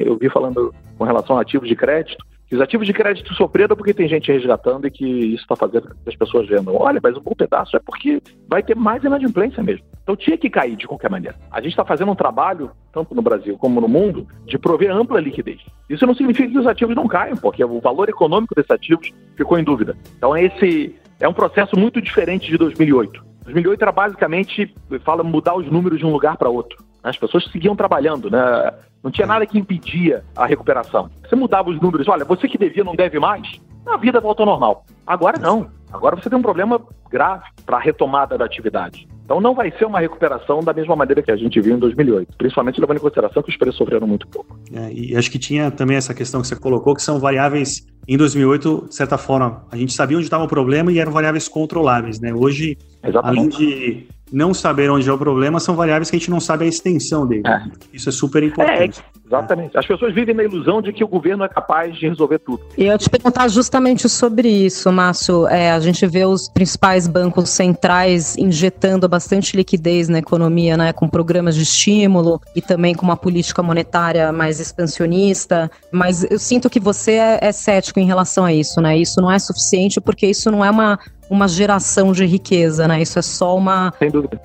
eu 0.04 0.18
vi 0.18 0.30
falando 0.32 0.74
com 0.98 1.04
relação 1.04 1.38
a 1.38 1.42
ativos 1.42 1.70
de 1.70 1.76
crédito, 1.76 2.26
que 2.48 2.56
os 2.56 2.62
ativos 2.62 2.88
de 2.88 2.92
crédito 2.92 3.32
sofreram 3.36 3.76
porque 3.76 3.94
tem 3.94 4.10
gente 4.10 4.32
resgatando 4.32 4.88
e 4.88 4.90
que 4.90 5.06
isso 5.06 5.44
está 5.44 5.56
fazendo 5.56 5.90
com 5.90 5.94
que 5.94 6.10
as 6.10 6.16
pessoas 6.16 6.48
vendam. 6.50 6.76
Olha, 6.76 7.00
mas 7.02 7.16
um 7.16 7.22
bom 7.22 7.36
pedaço 7.38 7.78
é 7.78 7.80
porque 7.80 8.20
vai 8.48 8.64
ter 8.64 8.76
mais 8.76 9.04
inadimplência 9.04 9.62
mesmo. 9.62 9.86
Então 10.02 10.16
tinha 10.16 10.40
que 10.40 10.50
cair 10.50 10.76
de 10.76 10.88
qualquer 10.88 11.12
maneira. 11.12 11.38
A 11.52 11.62
gente 11.62 11.70
está 11.70 11.86
fazendo 11.86 12.12
um 12.12 12.16
trabalho, 12.16 12.72
tanto 12.92 13.14
no 13.14 13.22
Brasil 13.22 13.56
como 13.60 13.80
no 13.80 13.88
mundo, 13.88 14.28
de 14.48 14.58
prover 14.58 14.90
ampla 14.90 15.22
liquidez. 15.22 15.62
Isso 15.88 16.08
não 16.08 16.16
significa 16.16 16.50
que 16.50 16.58
os 16.58 16.66
ativos 16.66 16.96
não 16.96 17.08
caiam, 17.08 17.38
porque 17.38 17.64
o 17.64 17.80
valor 17.80 18.10
econômico 18.10 18.56
desses 18.56 18.72
ativos 18.72 19.12
ficou 19.38 19.60
em 19.60 19.64
dúvida. 19.64 19.96
Então 20.18 20.36
esse 20.36 20.96
é 21.20 21.28
um 21.28 21.34
processo 21.34 21.78
muito 21.78 22.02
diferente 22.02 22.50
de 22.50 22.58
2008. 22.58 23.24
2008 23.44 23.82
era 23.84 23.92
basicamente, 23.92 24.74
fala, 25.04 25.24
mudar 25.24 25.56
os 25.56 25.72
números 25.72 26.00
de 26.00 26.06
um 26.08 26.12
lugar 26.12 26.36
para 26.36 26.50
outro. 26.50 26.89
As 27.04 27.18
pessoas 27.18 27.46
seguiam 27.52 27.76
trabalhando, 27.76 28.30
né? 28.30 28.74
Não 29.04 29.12
tinha 29.12 29.28
nada 29.28 29.46
que 29.46 29.58
impedia 29.58 30.24
a 30.36 30.46
recuperação. 30.46 31.10
Você 31.28 31.36
mudava 31.36 31.70
os 31.70 31.80
números, 31.80 32.08
olha, 32.08 32.26
você 32.26 32.48
que 32.48 32.58
devia 32.58 32.84
não 32.84 32.96
deve 32.96 33.20
mais, 33.20 33.48
a 33.86 33.98
vida 33.98 34.20
volta 34.20 34.42
ao 34.44 34.46
normal. 34.46 34.86
Agora 35.08 35.40
não. 35.40 35.70
Agora 35.92 36.16
você 36.16 36.30
tem 36.30 36.38
um 36.38 36.42
problema 36.42 36.80
grave 37.10 37.46
para 37.66 37.78
a 37.78 37.80
retomada 37.80 38.38
da 38.38 38.46
atividade. 38.46 39.08
Então 39.24 39.40
não 39.40 39.54
vai 39.54 39.72
ser 39.72 39.86
uma 39.86 40.00
recuperação 40.00 40.64
da 40.64 40.74
mesma 40.74 40.96
maneira 40.96 41.22
que 41.22 41.32
a 41.32 41.36
gente 41.36 41.60
viu 41.62 41.76
em 41.76 41.80
2008, 41.80 42.36
principalmente 42.38 42.82
levando 42.82 42.98
em 42.98 43.02
consideração 43.02 43.44
que 43.44 43.50
os 43.50 43.58
preços 43.58 43.78
sofreram 43.78 44.08
muito 44.08 44.28
pouco. 44.28 44.60
É, 44.74 44.92
e 44.92 45.16
acho 45.16 45.30
que 45.32 45.40
tinha 45.40 45.70
também 45.70 45.98
essa 45.98 46.14
questão 46.14 46.42
que 46.42 46.48
você 46.48 46.56
colocou, 46.56 46.96
que 46.96 47.02
são 47.02 47.20
variáveis 47.20 47.86
em 48.08 48.18
2008, 48.18 48.88
de 48.90 48.96
certa 48.96 49.20
forma, 49.20 49.64
a 49.72 49.78
gente 49.78 49.94
sabia 49.94 50.18
onde 50.18 50.26
estava 50.26 50.44
o 50.44 50.48
problema 50.48 50.92
e 50.92 50.98
eram 50.98 51.12
variáveis 51.12 51.48
controláveis, 51.48 52.20
né? 52.20 52.34
Hoje, 52.34 52.76
Exatamente. 53.04 53.40
além 53.40 53.50
de 53.50 54.08
não 54.32 54.54
saber 54.54 54.90
onde 54.90 55.10
é 55.10 55.14
o 55.14 55.18
problema 55.18 55.60
são 55.60 55.76
variáveis 55.76 56.10
que 56.10 56.16
a 56.16 56.20
gente 56.20 56.30
não 56.30 56.40
sabe 56.40 56.66
a 56.66 56.68
extensão 56.68 57.26
dele. 57.28 57.44
É. 57.46 57.62
Isso 57.94 58.10
é 58.10 58.12
super 58.12 58.44
importante. 58.44 59.02
É, 59.02 59.28
exatamente. 59.28 59.78
As 59.78 59.86
pessoas 59.86 60.14
vivem 60.14 60.36
na 60.36 60.44
ilusão 60.44 60.82
de 60.82 60.94
que 60.94 61.04
o 61.04 61.08
governo 61.08 61.44
é 61.44 61.50
capaz 61.50 61.96
de 61.96 62.08
resolver 62.08 62.40
tudo. 62.40 62.62
E 62.78 62.86
eu 62.86 62.98
te 62.98 63.10
perguntar 63.10 63.48
justamente 63.48 64.08
sobre 64.08 64.48
isso, 64.48 64.92
Márcio. 64.92 65.48
É, 65.48 65.72
a 65.72 65.80
gente 65.80 66.06
vê 66.06 66.26
os 66.26 66.48
principais 66.50 67.08
bancos 67.08 67.50
centrais 67.50 68.38
injetando 68.38 69.08
bastante 69.08 69.56
liquidez 69.56 70.10
na 70.10 70.20
economia, 70.20 70.78
né, 70.78 70.94
com 70.94 71.08
programas 71.08 71.56
de 71.56 71.64
estímulo 71.64 72.42
e 72.56 72.62
também 72.62 72.94
com 72.94 73.04
uma 73.04 73.18
política 73.18 73.64
monetária 73.64 74.32
mais 74.32 74.60
expansionista. 74.60 75.70
Mas 75.92 76.24
eu 76.24 76.40
sinto 76.40 76.70
que 76.70 76.80
você 76.80 77.14
é, 77.14 77.40
é 77.42 77.52
cético 77.52 78.00
em 78.00 78.06
relação 78.06 78.46
a 78.46 78.54
isso, 78.54 78.82
né? 78.82 78.98
Isso 78.98 79.22
não 79.22 79.32
é 79.32 79.40
suficiente 79.40 80.00
porque 80.00 80.28
isso 80.28 80.52
não 80.52 80.64
é 80.64 80.70
uma 80.70 81.00
uma 81.30 81.48
geração 81.48 82.12
de 82.12 82.26
riqueza, 82.26 82.88
né? 82.88 83.02
Isso 83.02 83.20
é 83.20 83.22
só 83.22 83.56
uma, 83.56 83.94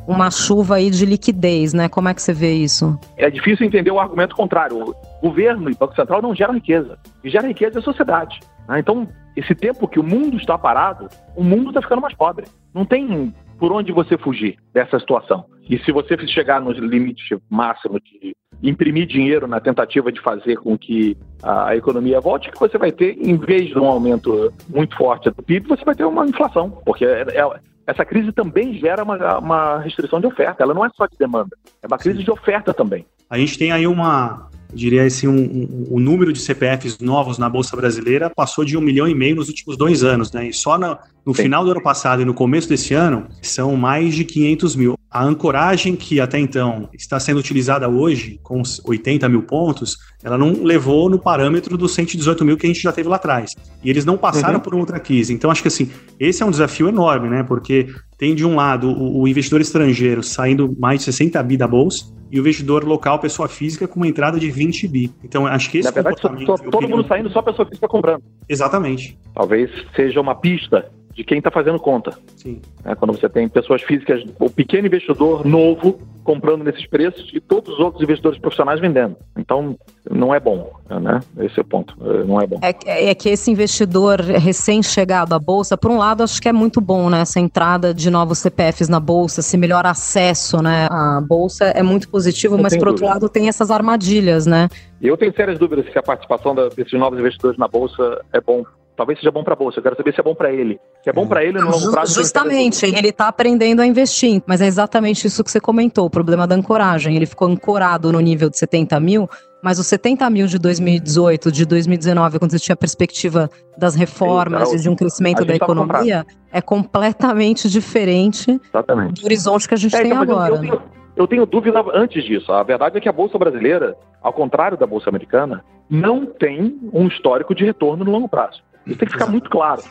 uma 0.07 0.31
chuva 0.31 0.77
aí 0.77 0.91
de 0.91 1.07
liquidez, 1.07 1.73
né? 1.73 1.89
Como 1.89 2.09
é 2.09 2.15
que 2.15 2.21
você 2.21 2.33
vê 2.33 2.55
isso? 2.55 2.99
É 3.17 3.31
difícil 3.31 3.67
entender 3.67 3.91
o 3.91 3.99
argumento 3.99 4.37
contrário. 4.37 4.95
O 5.23 5.29
governo 5.29 5.71
e 5.71 5.75
Banco 5.75 5.95
Central 5.95 6.21
não 6.21 6.35
geram 6.35 6.55
riqueza. 6.55 6.99
E 7.23 7.31
gera 7.31 7.49
riqueza 7.49 7.79
é 7.79 7.81
a 7.81 7.83
sociedade. 7.83 8.39
Né? 8.69 8.79
Então, 8.79 9.09
esse 9.37 9.55
tempo 9.55 9.89
que 9.89 9.99
o 9.99 10.05
mundo 10.05 10.37
está 10.37 10.59
parado, 10.59 11.09
o 11.35 11.43
mundo 11.43 11.69
está 11.69 11.81
ficando 11.81 12.03
mais 12.03 12.15
pobre. 12.15 12.47
Não 12.75 12.85
tem 12.85 13.33
por 13.59 13.73
onde 13.73 13.93
você 13.93 14.19
fugir 14.19 14.57
dessa 14.73 14.99
situação. 14.99 15.47
E 15.69 15.79
se 15.79 15.93
você 15.93 16.19
chegar 16.27 16.61
no 16.61 16.71
limite 16.73 17.37
máximo 17.49 17.99
de 17.99 18.35
imprimir 18.69 19.07
dinheiro 19.07 19.47
na 19.47 19.61
tentativa 19.61 20.11
de 20.11 20.21
fazer 20.21 20.57
com 20.57 20.77
que 20.77 21.17
a 21.43 21.77
economia 21.77 22.21
volte, 22.21 22.51
que 22.51 22.59
você 22.59 22.79
vai 22.79 22.91
ter, 22.91 23.17
em 23.21 23.37
vez 23.37 23.69
de 23.69 23.79
um 23.79 23.85
aumento 23.85 24.53
muito 24.69 24.97
forte 24.97 25.31
do 25.31 25.43
PIB, 25.43 25.69
você 25.69 25.85
vai 25.85 25.95
ter 25.95 26.05
uma 26.05 26.27
inflação, 26.27 26.71
porque 26.85 27.05
é, 27.05 27.23
é, 27.23 27.61
essa 27.87 28.05
crise 28.05 28.33
também 28.33 28.75
gera 28.75 29.05
uma, 29.05 29.39
uma, 29.39 29.79
restrição 29.79 30.19
de 30.19 30.27
oferta, 30.27 30.63
ela 30.63 30.73
não 30.73 30.85
é 30.85 30.89
só 30.97 31.07
de 31.07 31.17
demanda, 31.19 31.57
é 31.83 31.87
uma 31.87 31.99
crise 31.99 32.19
Sim. 32.19 32.25
de 32.25 32.31
oferta 32.31 32.73
também. 32.73 33.05
A 33.29 33.37
gente 33.37 33.59
tem 33.59 33.71
aí 33.71 33.87
uma, 33.87 34.49
diria 34.75 35.05
assim, 35.05 35.29
um, 35.29 35.37
um, 35.37 35.87
o 35.91 36.01
número 36.01 36.33
de 36.33 36.41
CPFs 36.41 36.99
novos 36.99 37.39
na 37.39 37.49
Bolsa 37.49 37.77
Brasileira 37.77 38.31
passou 38.31 38.65
de 38.65 38.77
um 38.77 38.81
milhão 38.81 39.09
e 39.09 39.15
meio 39.15 39.37
nos 39.37 39.49
últimos 39.49 39.77
dois 39.77 40.03
anos, 40.03 40.33
né? 40.33 40.49
E 40.49 40.53
só 40.53 40.77
no, 40.79 40.99
no 41.25 41.33
final 41.33 41.65
do 41.65 41.71
ano 41.71 41.83
passado 41.83 42.23
e 42.23 42.25
no 42.25 42.35
começo 42.35 42.69
desse 42.69 42.95
ano 42.95 43.27
são 43.41 43.77
mais 43.77 44.15
de 44.15 44.25
500 44.25 44.77
mil. 44.77 44.95
A 45.11 45.25
ancoragem 45.25 45.95
que 45.95 46.21
até 46.21 46.41
então 46.41 46.89
está 46.93 47.21
sendo 47.21 47.39
utilizada 47.39 47.89
hoje, 47.89 48.41
com 48.43 48.61
80 48.85 49.29
mil 49.29 49.43
pontos, 49.45 49.97
ela 50.25 50.37
não 50.37 50.65
levou 50.65 51.09
no 51.09 51.21
parâmetro 51.21 51.79
dos 51.79 51.95
118 51.95 52.45
mil 52.45 52.57
que 52.57 52.67
a 52.67 52.69
gente 52.69 52.83
já 52.83 52.91
teve 52.91 53.09
lá 53.09 53.15
atrás. 53.15 53.53
E 53.85 53.89
eles 53.89 54.05
não 54.05 54.19
passaram 54.19 54.57
uhum. 54.57 54.61
por 54.61 54.75
outra 54.75 54.99
crise. 54.99 55.33
Então, 55.33 55.53
acho 55.53 55.63
que 55.63 55.69
assim, 55.69 55.89
esse 56.19 56.43
é 56.43 56.47
um 56.47 56.51
desafio 56.51 56.89
enorme, 56.89 57.29
né? 57.29 57.45
Porque 57.45 57.87
tem 58.19 58.35
de 58.35 58.45
um 58.45 58.57
lado 58.57 58.89
o, 58.89 59.23
o 59.23 59.29
investidor 59.29 59.61
estrangeiro 59.61 60.21
saindo 60.21 60.75
mais 60.81 60.99
de 61.01 61.05
60 61.05 61.41
bi 61.45 61.57
da 61.57 61.69
bolsa, 61.69 62.07
e 62.35 62.39
o 62.39 62.41
investidor 62.41 62.83
local, 62.83 63.21
pessoa 63.21 63.47
física, 63.47 63.87
com 63.87 63.95
uma 64.01 64.09
entrada 64.09 64.41
de 64.41 64.51
20 64.51 64.89
bi. 64.89 65.09
Então, 65.23 65.47
acho 65.47 65.71
que 65.71 65.79
esse 65.79 65.87
Na 65.87 65.95
verdade, 65.95 66.21
comportamento... 66.21 66.69
todo 66.69 66.89
mundo 66.89 67.07
saindo, 67.07 67.31
só 67.31 67.39
a 67.39 67.43
pessoa 67.45 67.65
física 67.65 67.87
comprando. 67.87 68.25
Exatamente. 68.49 69.17
Talvez 69.33 69.71
seja 69.95 70.21
uma 70.21 70.35
pista 70.35 70.91
de 71.15 71.25
quem 71.25 71.39
está 71.39 71.51
fazendo 71.51 71.79
conta. 71.79 72.13
Sim. 72.37 72.61
É, 72.85 72.95
quando 72.95 73.13
você 73.13 73.29
tem 73.29 73.49
pessoas 73.49 73.83
físicas, 73.83 74.23
o 74.39 74.51
pequeno 74.51 74.87
investidor 74.87 75.47
novo 75.47 75.99
comprando 76.25 76.65
nesses 76.65 76.87
preços 76.87 77.31
e 77.35 77.41
todos 77.41 77.75
os 77.75 77.79
outros 77.79 78.03
investidores 78.03 78.39
profissionais 78.39 78.81
vendendo. 78.81 79.15
Então, 79.37 79.77
não 80.11 80.35
é 80.35 80.41
bom, 80.41 80.73
né? 80.89 81.21
Esse 81.39 81.59
é 81.59 81.63
o 81.63 81.65
ponto, 81.65 81.95
é, 82.01 82.25
não 82.25 82.41
é 82.41 82.47
bom. 82.47 82.59
É, 82.63 83.11
é 83.11 83.15
que 83.15 83.29
esse 83.29 83.51
investidor 83.51 84.21
recém-chegado 84.21 85.35
à 85.35 85.39
Bolsa, 85.39 85.77
por 85.77 85.91
um 85.91 85.99
lado, 85.99 86.23
acho 86.23 86.41
que 86.41 86.49
é 86.49 86.53
muito 86.53 86.81
bom, 86.81 87.11
né? 87.11 87.21
Essa 87.21 87.39
entrada 87.39 87.93
de 87.93 88.11
novos 88.11 88.39
CPFs 88.39 88.89
na 88.89 88.99
Bolsa, 88.99 89.41
esse 89.41 89.57
melhor 89.59 89.85
acesso 89.85 90.63
né, 90.63 90.89
à 90.91 91.21
Bolsa 91.21 91.67
é 91.67 91.83
muito 91.83 92.09
positivo, 92.09 92.57
mas 92.59 92.77
por 92.77 92.89
outro 92.89 93.05
lado 93.05 93.29
tem 93.29 93.49
essas 93.49 93.71
armadilhas, 93.71 94.47
né? 94.47 94.69
Eu 95.03 95.19
tenho 95.19 95.35
sérias 95.35 95.59
dúvidas 95.59 95.85
se 95.93 95.99
a 95.99 96.03
participação 96.03 96.55
desses 96.55 96.99
novos 96.99 97.19
investidores 97.19 97.59
na 97.59 97.69
Bolsa 97.69 98.25
é 98.33 98.41
bom 98.41 98.65
talvez 98.97 99.19
seja 99.19 99.31
bom 99.31 99.43
para 99.43 99.55
a 99.55 99.57
bolsa. 99.57 99.79
Eu 99.79 99.83
quero 99.83 99.97
saber 99.97 100.15
se 100.15 100.21
é 100.21 100.23
bom 100.23 100.35
para 100.35 100.53
ele. 100.53 100.79
Se 101.03 101.11
é 101.11 101.13
bom 101.13 101.27
para 101.27 101.45
ele 101.45 101.59
no 101.59 101.71
longo 101.71 101.93
prazo. 101.93 102.15
Justamente, 102.15 102.87
ele 102.87 103.09
está 103.09 103.29
aprendendo 103.29 103.81
a 103.81 103.87
investir, 103.87 104.43
mas 104.47 104.61
é 104.61 104.67
exatamente 104.67 105.27
isso 105.27 105.43
que 105.43 105.51
você 105.51 105.61
comentou, 105.61 106.07
o 106.07 106.11
problema 106.11 106.47
da 106.47 106.55
ancoragem. 106.55 107.17
Ele 107.17 107.27
ficou 107.27 107.49
ancorado 107.49 108.13
no 108.13 108.21
nível 108.21 108.49
de 108.49 108.59
70 108.59 108.99
mil, 109.01 109.29
mas 109.63 109.79
os 109.79 109.87
70 109.87 110.29
mil 110.31 110.47
de 110.47 110.59
2018, 110.59 111.51
de 111.51 111.65
2019, 111.65 112.39
quando 112.39 112.51
você 112.51 112.59
tinha 112.59 112.75
a 112.75 112.77
perspectiva 112.77 113.51
das 113.77 113.95
reformas 113.95 114.73
e 114.73 114.79
de 114.79 114.89
um 114.89 114.95
crescimento 114.97 115.45
da 115.45 115.55
economia, 115.55 116.25
é 116.53 116.61
completamente 116.61 117.69
diferente 117.69 118.61
exatamente. 118.69 119.21
do 119.21 119.25
horizonte 119.25 119.67
que 119.67 119.75
a 119.75 119.79
gente 119.79 119.97
é, 119.97 120.03
tem 120.03 120.13
então, 120.13 120.23
agora. 120.23 120.55
Eu, 120.55 120.57
eu, 120.57 120.61
tenho, 120.61 120.83
eu 121.17 121.27
tenho 121.27 121.47
dúvida 121.47 121.85
antes 121.95 122.23
disso. 122.25 122.53
A 122.53 122.63
verdade 122.63 122.99
é 122.99 123.01
que 123.01 123.09
a 123.09 123.13
Bolsa 123.13 123.39
Brasileira, 123.39 123.97
ao 124.23 124.33
contrário 124.33 124.77
da 124.77 124.87
Bolsa 124.87 125.09
Americana, 125.09 125.65
não 125.89 126.27
tem 126.27 126.79
um 126.93 127.07
histórico 127.07 127.55
de 127.55 127.65
retorno 127.65 128.05
no 128.05 128.11
longo 128.11 128.29
prazo. 128.29 128.63
Isso 128.87 128.99
tem 128.99 129.07
que 129.07 129.13
ficar 129.13 129.27
muito 129.27 129.51
claro. 129.51 129.83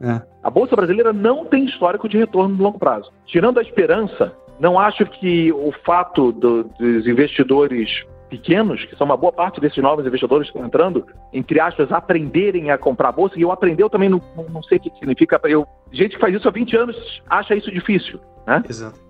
É. 0.00 0.22
A 0.42 0.50
Bolsa 0.50 0.76
Brasileira 0.76 1.12
não 1.12 1.44
tem 1.44 1.64
histórico 1.64 2.08
de 2.08 2.16
retorno 2.16 2.56
no 2.56 2.62
longo 2.62 2.78
prazo. 2.78 3.12
Tirando 3.26 3.58
a 3.58 3.62
esperança, 3.62 4.32
não 4.60 4.78
acho 4.78 5.04
que 5.06 5.52
o 5.52 5.72
fato 5.84 6.32
do, 6.32 6.64
dos 6.64 7.06
investidores 7.06 8.04
pequenos, 8.28 8.84
que 8.84 8.94
são 8.96 9.06
uma 9.06 9.16
boa 9.16 9.32
parte 9.32 9.60
desses 9.60 9.82
novos 9.82 10.06
investidores 10.06 10.50
que 10.50 10.56
estão 10.56 10.66
entrando, 10.66 11.06
entre 11.32 11.58
aspas, 11.60 11.90
aprenderem 11.90 12.70
a 12.70 12.78
comprar 12.78 13.08
a 13.08 13.12
bolsa, 13.12 13.38
e 13.38 13.42
eu 13.42 13.50
aprender 13.50 13.82
eu 13.82 13.90
também 13.90 14.08
não, 14.08 14.20
não 14.50 14.62
sei 14.62 14.78
o 14.78 14.80
que 14.80 14.90
significa. 14.98 15.40
Eu, 15.44 15.66
gente 15.90 16.14
que 16.14 16.20
faz 16.20 16.34
isso 16.34 16.46
há 16.46 16.50
20 16.50 16.76
anos 16.76 17.22
acha 17.28 17.54
isso 17.54 17.70
difícil. 17.70 18.20
Né? 18.46 18.62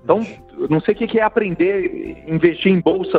Então, 0.03 0.27
não 0.69 0.81
sei 0.81 0.95
o 0.95 0.97
que 0.97 1.19
é 1.19 1.23
aprender 1.23 2.27
a 2.27 2.33
investir 2.33 2.73
em 2.73 2.81
bolsa 2.81 3.19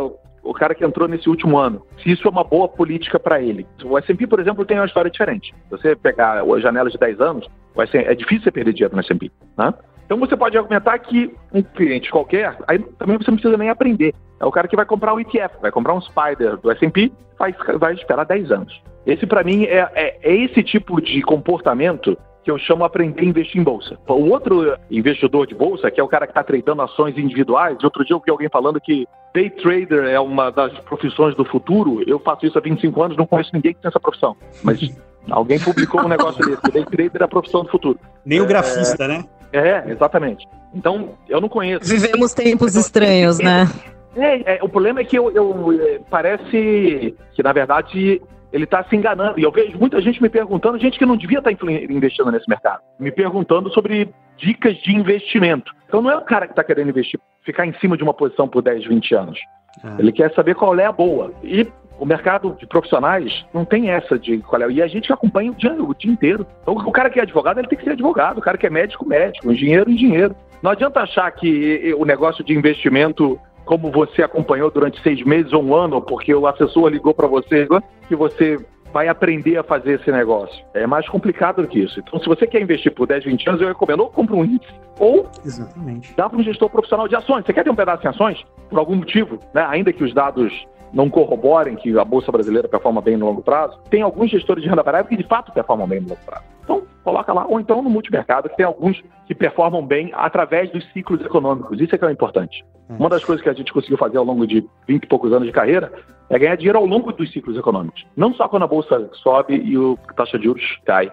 o 0.50 0.54
cara 0.54 0.74
que 0.74 0.84
entrou 0.84 1.08
nesse 1.08 1.30
último 1.30 1.60
ano, 1.60 1.86
se 2.02 2.12
isso 2.12 2.28
é 2.28 2.32
uma 2.32 2.44
boa 2.44 2.68
política 2.68 3.20
para 3.20 3.40
ele. 3.40 3.68
O 3.84 3.98
S&P, 4.00 4.26
por 4.26 4.40
exemplo, 4.40 4.66
tem 4.66 4.80
uma 4.80 4.86
história 4.88 5.12
diferente. 5.12 5.54
Você 5.70 5.96
pegar 5.96 6.42
a 6.42 6.60
janela 6.60 6.90
de 6.90 6.98
10 6.98 7.22
anos, 7.22 7.48
é 7.94 8.16
difícil 8.16 8.44
você 8.44 8.52
perder 8.52 8.74
dinheiro 8.74 8.96
no 8.96 9.00
S&P, 9.02 9.32
né? 9.56 9.72
Então 10.06 10.18
você 10.18 10.36
pode 10.36 10.58
argumentar 10.58 10.98
que 10.98 11.32
um 11.54 11.62
cliente 11.62 12.10
qualquer, 12.10 12.58
aí 12.68 12.80
também 12.98 13.16
você 13.16 13.30
não 13.30 13.38
precisa 13.38 13.58
nem 13.58 13.70
aprender. 13.70 14.12
É 14.40 14.46
o 14.46 14.52
cara 14.52 14.68
que 14.68 14.76
vai 14.76 14.86
comprar 14.86 15.14
um 15.14 15.20
ETF, 15.20 15.62
vai 15.62 15.72
comprar 15.72 15.94
um 15.94 16.02
Spider 16.02 16.58
do 16.58 16.72
S&P, 16.72 17.12
vai, 17.38 17.54
vai 17.78 17.94
esperar 17.94 18.26
10 18.26 18.52
anos. 18.52 18.82
Esse 19.06 19.28
para 19.28 19.44
mim 19.44 19.66
é, 19.66 19.88
é, 19.94 20.20
é, 20.24 20.36
esse 20.36 20.64
tipo 20.64 21.00
de 21.00 21.22
comportamento 21.22 22.18
que 22.44 22.50
eu 22.50 22.58
chamo 22.58 22.84
aprender 22.84 23.22
a 23.22 23.26
investir 23.26 23.60
em 23.60 23.64
bolsa. 23.64 23.98
O 24.08 24.30
outro 24.30 24.78
investidor 24.90 25.46
de 25.48 25.56
bolsa, 25.56 25.92
que 25.92 26.00
é 26.00 26.04
o 26.04 26.08
cara 26.08 26.26
que 26.26 26.32
está 26.32 26.44
tradando 26.44 26.82
ações 26.82 27.18
individuais, 27.18 27.78
de 27.78 27.86
outro 27.86 28.06
dia 28.06 28.16
eu 28.16 28.22
vi 28.24 28.32
alguém 28.32 28.50
falando 28.50 28.80
que 28.80 29.08
day 29.34 29.50
trader 29.50 30.06
é 30.06 30.20
uma 30.20 30.50
das 30.50 30.78
profissões 30.80 31.36
do 31.36 31.46
futuro. 31.46 32.04
Eu 32.08 32.20
faço 32.20 32.46
isso 32.46 32.58
há 32.58 32.62
25 32.62 33.04
anos, 33.04 33.18
não 33.18 33.28
conheço 33.28 33.52
ninguém 33.54 33.74
que 33.74 33.82
tem 33.82 33.90
essa 33.90 34.00
profissão. 34.00 34.36
Mas 34.64 34.80
alguém 35.30 35.60
publicou 35.60 36.02
um 36.02 36.08
negócio 36.08 36.46
desse. 36.46 36.72
Day 36.72 36.86
trader 36.86 37.22
é 37.22 37.26
a 37.26 37.28
profissão 37.28 37.64
do 37.64 37.70
futuro. 37.70 38.00
Nem 38.26 38.42
o 38.42 38.46
grafista, 38.46 39.04
é... 39.04 39.08
né? 39.08 39.26
É, 39.52 39.92
exatamente. 39.92 40.48
Então, 40.74 41.16
eu 41.28 41.42
não 41.42 41.50
conheço. 41.50 41.90
Vivemos 41.90 42.34
tempos 42.34 42.76
estranhos, 42.76 43.40
né? 43.40 43.68
É, 44.16 44.58
é, 44.58 44.64
o 44.64 44.70
problema 44.70 45.02
é 45.02 45.04
que 45.04 45.18
eu, 45.18 45.32
eu, 45.32 45.72
é, 45.82 46.00
parece 46.10 47.16
que, 47.34 47.44
na 47.44 47.54
verdade, 47.54 48.22
ele 48.52 48.64
está 48.64 48.84
se 48.84 48.96
enganando. 48.96 49.40
E 49.40 49.44
eu 49.44 49.52
vejo 49.52 49.78
muita 49.78 50.02
gente 50.02 50.22
me 50.22 50.30
perguntando, 50.30 50.80
gente 50.80 50.98
que 50.98 51.06
não 51.06 51.18
devia 51.18 51.40
estar 51.40 51.56
tá 51.56 51.72
investindo 51.90 52.32
nesse 52.32 52.50
mercado, 52.50 52.82
me 53.00 53.12
perguntando 53.12 53.72
sobre 53.74 54.10
dicas 54.38 54.78
de 54.78 54.96
investimento. 54.96 55.72
Então 55.88 56.02
não 56.02 56.12
é 56.12 56.18
o 56.18 56.22
cara 56.22 56.46
que 56.46 56.54
está 56.54 56.64
querendo 56.64 56.90
investir, 56.90 57.20
ficar 57.44 57.66
em 57.66 57.74
cima 57.74 57.98
de 57.98 58.04
uma 58.04 58.14
posição 58.14 58.48
por 58.48 58.62
10, 58.62 58.86
20 58.86 59.16
anos. 59.16 59.40
É. 59.84 60.02
Ele 60.02 60.12
quer 60.12 60.34
saber 60.34 60.56
qual 60.56 60.78
é 60.80 60.86
a 60.86 60.92
boa. 60.92 61.32
E 61.44 61.68
o 62.00 62.06
mercado 62.06 62.56
de 62.58 62.66
profissionais 62.66 63.46
não 63.54 63.66
tem 63.66 63.92
essa 63.92 64.18
de 64.18 64.40
qual 64.40 64.62
é. 64.62 64.72
E 64.72 64.82
a 64.82 64.88
gente 64.88 65.12
acompanha 65.12 65.52
o 65.52 65.56
dia, 65.56 65.74
o 65.74 65.94
dia 65.94 66.12
inteiro. 66.12 66.48
Então, 66.62 66.74
o 66.74 66.92
cara 66.92 67.10
que 67.10 67.20
é 67.20 67.24
advogado, 67.24 67.60
ele 67.60 67.68
tem 67.68 67.78
que 67.78 67.84
ser 67.84 67.92
advogado. 67.92 68.38
O 68.38 68.42
cara 68.42 68.58
que 68.58 68.66
é 68.66 68.70
médico, 68.70 69.08
médico. 69.08 69.52
Engenheiro, 69.52 69.90
engenheiro. 69.92 70.36
Não 70.62 70.72
adianta 70.72 71.02
achar 71.02 71.30
que 71.32 71.94
o 71.98 72.06
negócio 72.06 72.44
de 72.44 72.54
investimento 72.54 73.40
como 73.70 73.92
você 73.92 74.24
acompanhou 74.24 74.72
durante 74.72 75.00
seis 75.04 75.24
meses 75.24 75.54
ou 75.54 75.64
um 75.64 75.76
ano, 75.76 76.02
porque 76.02 76.34
o 76.34 76.48
assessor 76.48 76.88
ligou 76.88 77.14
para 77.14 77.28
você, 77.28 77.68
que 78.08 78.16
você 78.16 78.58
vai 78.92 79.08
aprender 79.08 79.58
a 79.58 79.64
fazer 79.64 80.00
esse 80.00 80.12
negócio. 80.12 80.66
É 80.74 80.88
mais 80.88 81.08
complicado 81.08 81.62
do 81.62 81.68
que 81.68 81.78
isso. 81.78 82.00
Então, 82.00 82.20
se 82.20 82.26
você 82.26 82.48
quer 82.48 82.64
investir 82.64 82.92
por 82.92 83.06
10, 83.06 83.26
20 83.26 83.48
anos, 83.48 83.62
eu 83.62 83.68
recomendo 83.68 84.00
ou 84.00 84.10
compra 84.10 84.36
um 84.36 84.44
índice 84.44 84.74
ou 84.98 85.30
Exatamente. 85.46 86.12
dá 86.18 86.28
para 86.28 86.40
um 86.40 86.42
gestor 86.42 86.68
profissional 86.68 87.08
de 87.08 87.16
ações. 87.16 87.46
Você 87.46 87.54
quer 87.54 87.64
ter 87.64 87.70
um 87.70 87.76
pedaço 87.76 88.04
em 88.04 88.10
ações? 88.10 88.44
Por 88.72 88.80
algum 88.80 88.96
motivo, 88.96 89.38
né? 89.54 89.64
ainda 89.70 89.94
que 89.94 90.04
os 90.04 90.16
dados 90.16 90.52
não 90.94 91.10
corroborem 91.10 91.76
que 91.76 91.98
a 91.98 92.04
Bolsa 92.04 92.32
Brasileira 92.32 92.68
performa 92.68 93.02
bem 93.02 93.18
no 93.18 93.26
longo 93.26 93.42
prazo, 93.42 93.80
tem 93.90 94.02
alguns 94.02 94.32
gestores 94.32 94.64
de 94.64 94.70
renda 94.70 94.84
variável 94.84 95.10
que 95.10 95.18
de 95.18 95.28
fato 95.28 95.52
performam 95.52 95.88
bem 95.88 96.02
no 96.02 96.10
longo 96.10 96.22
prazo. 96.26 96.44
Então, 96.64 96.84
coloca 97.04 97.34
lá, 97.34 97.46
ou 97.48 97.60
então 97.60 97.82
no 97.82 97.90
multimercado, 97.90 98.50
que 98.50 98.58
tem 98.58 98.66
alguns 98.66 99.02
que 99.26 99.34
performam 99.34 99.86
bem 99.86 100.12
através 100.14 100.72
dos 100.72 100.86
ciclos 100.92 101.22
econômicos. 101.22 101.80
Isso 101.80 101.96
é 101.96 101.98
que 101.98 102.06
é 102.06 102.12
importante. 102.12 102.64
É. 102.90 102.94
Uma 102.94 103.10
das 103.10 103.24
coisas 103.24 103.44
que 103.44 103.50
a 103.50 103.54
gente 103.54 103.74
conseguiu 103.74 103.98
fazer 103.98 104.18
ao 104.18 104.24
longo 104.24 104.46
de 104.46 104.68
20 104.88 105.04
e 105.04 105.08
poucos 105.08 105.32
anos 105.32 105.48
de 105.48 105.54
carreira 105.54 105.92
é 106.30 106.38
ganhar 106.38 106.56
dinheiro 106.56 106.78
ao 106.78 106.86
longo 106.86 107.12
dos 107.12 107.32
ciclos 107.32 107.58
econômicos. 107.58 108.06
Não 108.16 108.34
só 108.34 108.48
quando 108.48 108.64
a 108.64 108.68
bolsa 108.68 109.10
sobe 109.14 109.56
e 109.56 109.76
a 109.76 110.14
taxa 110.14 110.38
de 110.38 110.46
juros 110.46 110.80
cai. 110.86 111.12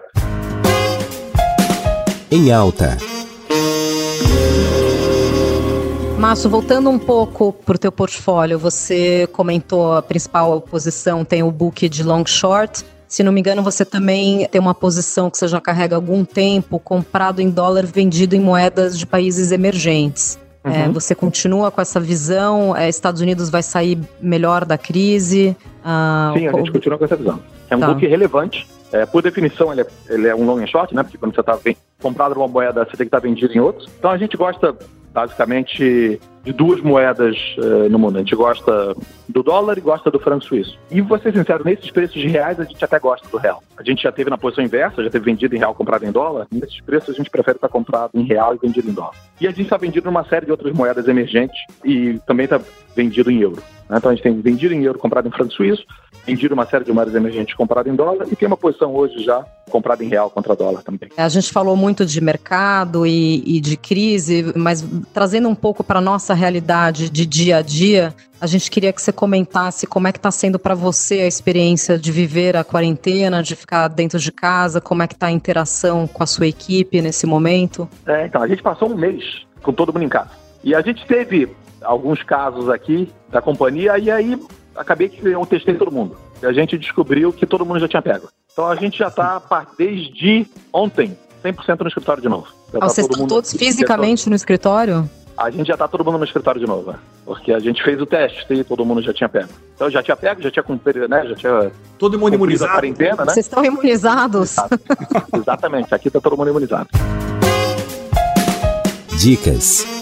Em 2.31 2.51
alta. 2.51 2.97
Márcio, 6.17 6.49
voltando 6.49 6.89
um 6.89 6.97
pouco 6.97 7.53
para 7.53 7.75
o 7.75 7.77
teu 7.77 7.91
portfólio, 7.91 8.57
você 8.57 9.27
comentou 9.31 9.93
a 9.93 10.01
principal 10.01 10.59
posição 10.59 11.23
tem 11.23 11.43
o 11.43 11.51
book 11.51 11.87
de 11.87 12.03
long 12.03 12.25
short. 12.25 12.83
Se 13.07 13.23
não 13.23 13.31
me 13.31 13.39
engano, 13.39 13.61
você 13.61 13.85
também 13.85 14.47
tem 14.47 14.59
uma 14.59 14.73
posição 14.73 15.29
que 15.29 15.37
você 15.37 15.47
já 15.47 15.61
carrega 15.61 15.95
há 15.95 15.97
algum 15.97 16.25
tempo, 16.25 16.79
comprado 16.79 17.39
em 17.39 17.49
dólar, 17.51 17.85
vendido 17.85 18.35
em 18.35 18.39
moedas 18.39 18.97
de 18.97 19.05
países 19.05 19.51
emergentes. 19.51 20.39
É, 20.63 20.69
uhum. 20.69 20.75
É, 20.75 20.89
você 20.89 21.13
continua 21.13 21.69
com 21.69 21.79
essa 21.79 21.99
visão? 21.99 22.75
É, 22.75 22.89
Estados 22.89 23.21
Unidos 23.21 23.49
vai 23.49 23.61
sair 23.61 23.99
melhor 24.19 24.65
da 24.65 24.77
crise? 24.77 25.55
Ah, 25.85 26.33
Sim, 26.35 26.47
a 26.47 26.51
gente 26.51 26.71
continua 26.71 26.97
com 26.97 27.05
essa 27.05 27.15
visão. 27.15 27.39
É 27.69 27.75
um 27.75 27.79
tá. 27.79 27.87
book 27.87 28.05
relevante. 28.05 28.67
É, 28.91 29.05
por 29.05 29.21
definição, 29.21 29.71
ele 29.71 29.81
é, 29.81 29.87
ele 30.09 30.27
é, 30.27 30.35
um 30.35 30.45
long 30.45 30.57
and 30.57 30.67
short, 30.67 30.95
né? 30.95 31.03
Porque 31.03 31.17
quando 31.17 31.35
você 31.35 31.41
está 31.41 31.57
comprado 32.01 32.35
uma 32.35 32.47
moeda, 32.47 32.83
você 32.83 32.97
tem 32.97 32.97
que 32.97 33.03
estar 33.03 33.21
tá 33.21 33.27
vendido 33.27 33.53
em 33.53 33.59
outros. 33.59 33.87
Então 33.99 34.09
a 34.09 34.17
gente 34.17 34.35
gosta 34.35 34.75
basicamente 35.17 36.21
de 36.43 36.53
duas 36.53 36.79
moedas 36.79 37.35
uh, 37.57 37.89
no 37.89 37.97
mundo. 37.97 38.17
A 38.17 38.19
gente 38.19 38.35
gosta 38.35 38.95
do 39.27 39.41
dólar 39.41 39.75
e 39.79 39.81
gosta 39.81 40.11
do 40.11 40.19
franco 40.19 40.45
suíço. 40.45 40.77
E 40.91 41.01
vou 41.01 41.17
ser 41.17 41.33
sincero, 41.33 41.63
nesses 41.65 41.89
preços 41.89 42.21
de 42.21 42.27
reais 42.27 42.59
a 42.59 42.63
gente 42.63 42.85
até 42.85 42.99
gosta 42.99 43.27
do 43.27 43.37
real. 43.37 43.63
A 43.75 43.83
gente 43.83 44.03
já 44.03 44.11
teve 44.11 44.29
na 44.29 44.37
posição 44.37 44.63
inversa, 44.63 45.03
já 45.03 45.09
teve 45.09 45.25
vendido 45.25 45.55
em 45.55 45.57
real, 45.57 45.73
comprado 45.73 46.05
em 46.05 46.11
dólar. 46.11 46.45
Nesses 46.51 46.79
preços 46.81 47.15
a 47.15 47.17
gente 47.17 47.31
prefere 47.31 47.57
estar 47.57 47.67
comprado 47.67 48.11
em 48.13 48.21
real 48.21 48.53
e 48.53 48.59
vendido 48.59 48.91
em 48.91 48.93
dólar. 48.93 49.15
E 49.41 49.47
a 49.47 49.49
gente 49.49 49.63
está 49.63 49.75
vendido 49.75 50.05
numa 50.05 50.23
série 50.23 50.45
de 50.45 50.51
outras 50.51 50.71
moedas 50.71 51.07
emergentes 51.07 51.59
e 51.83 52.19
também 52.27 52.43
está 52.43 52.61
vendido 52.95 53.31
em 53.31 53.41
euro. 53.41 53.61
Né? 53.89 53.97
Então 53.97 54.11
a 54.11 54.13
gente 54.13 54.23
tem 54.23 54.39
vendido 54.39 54.75
em 54.75 54.83
euro, 54.83 54.99
comprado 54.99 55.27
em 55.27 55.31
franco 55.31 55.51
suíço, 55.51 55.83
vendido 56.27 56.53
uma 56.53 56.65
série 56.65 56.83
de 56.83 56.91
moedas 56.91 57.15
emergentes 57.15 57.55
comprado 57.55 57.87
em 57.87 57.95
dólar 57.95 58.27
e 58.29 58.35
tem 58.35 58.47
uma 58.47 58.57
posição 58.57 58.93
hoje 58.93 59.23
já 59.23 59.45
comprada 59.69 60.03
em 60.03 60.09
real 60.09 60.29
contra 60.29 60.55
dólar 60.55 60.83
também. 60.83 61.09
A 61.15 61.29
gente 61.29 61.51
falou 61.51 61.75
muito 61.77 62.05
de 62.05 62.19
mercado 62.19 63.07
e, 63.07 63.41
e 63.45 63.61
de 63.61 63.77
crise, 63.77 64.51
mas 64.55 64.85
trazendo 65.13 65.47
um 65.47 65.55
pouco 65.55 65.83
para 65.83 66.01
nossa 66.01 66.33
realidade 66.33 67.09
de 67.09 67.25
dia 67.25 67.57
a 67.57 67.61
dia, 67.61 68.13
a 68.41 68.45
gente 68.45 68.69
queria 68.69 68.91
que 68.91 69.01
você 69.01 69.11
comentasse 69.11 69.87
como 69.87 70.07
é 70.07 70.11
que 70.11 70.19
está 70.19 70.29
sendo 70.29 70.59
para 70.59 70.75
você 70.75 71.21
a 71.21 71.27
experiência 71.27 71.97
de 71.97 72.11
viver 72.11 72.57
a 72.57 72.63
quarentena, 72.63 73.41
de 73.41 73.55
ficar 73.55 73.87
dentro 73.87 74.19
de 74.19 74.31
casa, 74.31 74.81
como 74.81 75.01
é 75.01 75.07
que 75.07 75.13
está 75.13 75.27
a 75.27 75.31
interação 75.31 76.07
com 76.07 76.23
a 76.23 76.27
sua 76.27 76.47
equipe 76.47 77.01
nesse 77.01 77.25
momento. 77.25 77.87
É, 78.05 78.25
então, 78.25 78.41
a 78.41 78.47
gente 78.47 78.61
passou 78.61 78.91
um 78.91 78.97
mês 78.97 79.45
com 79.63 79.71
todo 79.71 79.93
mundo 79.93 80.03
em 80.03 80.09
casa. 80.09 80.31
E 80.63 80.75
a 80.75 80.81
gente 80.81 81.05
teve 81.07 81.49
alguns 81.81 82.21
casos 82.23 82.69
aqui 82.69 83.09
da 83.29 83.41
companhia 83.41 83.97
e 83.97 84.11
aí 84.11 84.39
acabei 84.77 85.09
que 85.09 85.27
eu 85.27 85.45
testei 85.45 85.75
todo 85.75 85.91
mundo. 85.91 86.17
E 86.41 86.45
a 86.45 86.53
gente 86.53 86.77
descobriu 86.77 87.33
que 87.33 87.45
todo 87.45 87.65
mundo 87.65 87.79
já 87.79 87.87
tinha 87.87 88.01
pego. 88.01 88.29
Então 88.51 88.67
a 88.67 88.75
gente 88.75 88.97
já 88.97 89.07
está 89.07 89.41
desde 89.77 90.47
ontem 90.71 91.17
100% 91.43 91.81
no 91.81 91.87
escritório 91.87 92.21
de 92.21 92.29
novo. 92.29 92.47
Ah, 92.69 92.79
tá 92.79 92.89
vocês 92.89 93.07
estão 93.07 93.27
todos 93.27 93.53
fisicamente 93.53 94.29
no 94.29 94.35
escritório? 94.35 95.09
A 95.37 95.51
gente 95.51 95.67
já 95.67 95.73
está 95.73 95.87
todo 95.87 96.03
mundo 96.03 96.17
no 96.17 96.23
escritório 96.23 96.59
de 96.59 96.65
novo, 96.65 96.91
né? 96.91 96.97
porque 97.27 97.51
a 97.51 97.59
gente 97.59 97.83
fez 97.83 98.01
o 98.01 98.05
teste 98.05 98.53
e 98.53 98.63
todo 98.63 98.85
mundo 98.85 99.01
já 99.01 99.13
tinha 99.13 99.27
pego. 99.27 99.49
Então 99.75 99.89
já 99.89 100.01
tinha 100.01 100.15
pego, 100.15 100.41
já 100.41 100.49
tinha 100.49 100.63
cumprido, 100.63 101.09
né? 101.09 101.27
Já 101.27 101.35
tinha 101.35 101.71
todo 101.99 102.17
mundo 102.17 102.35
imunizado. 102.35 102.71
A 102.71 102.75
quarentena, 102.75 103.25
né? 103.25 103.33
Vocês 103.33 103.45
estão 103.45 103.63
imunizados? 103.65 104.55
Exatamente, 105.35 105.93
aqui 105.93 106.07
está 106.07 106.21
todo 106.21 106.37
mundo 106.37 106.49
imunizado. 106.49 106.89
Dicas. 109.19 109.96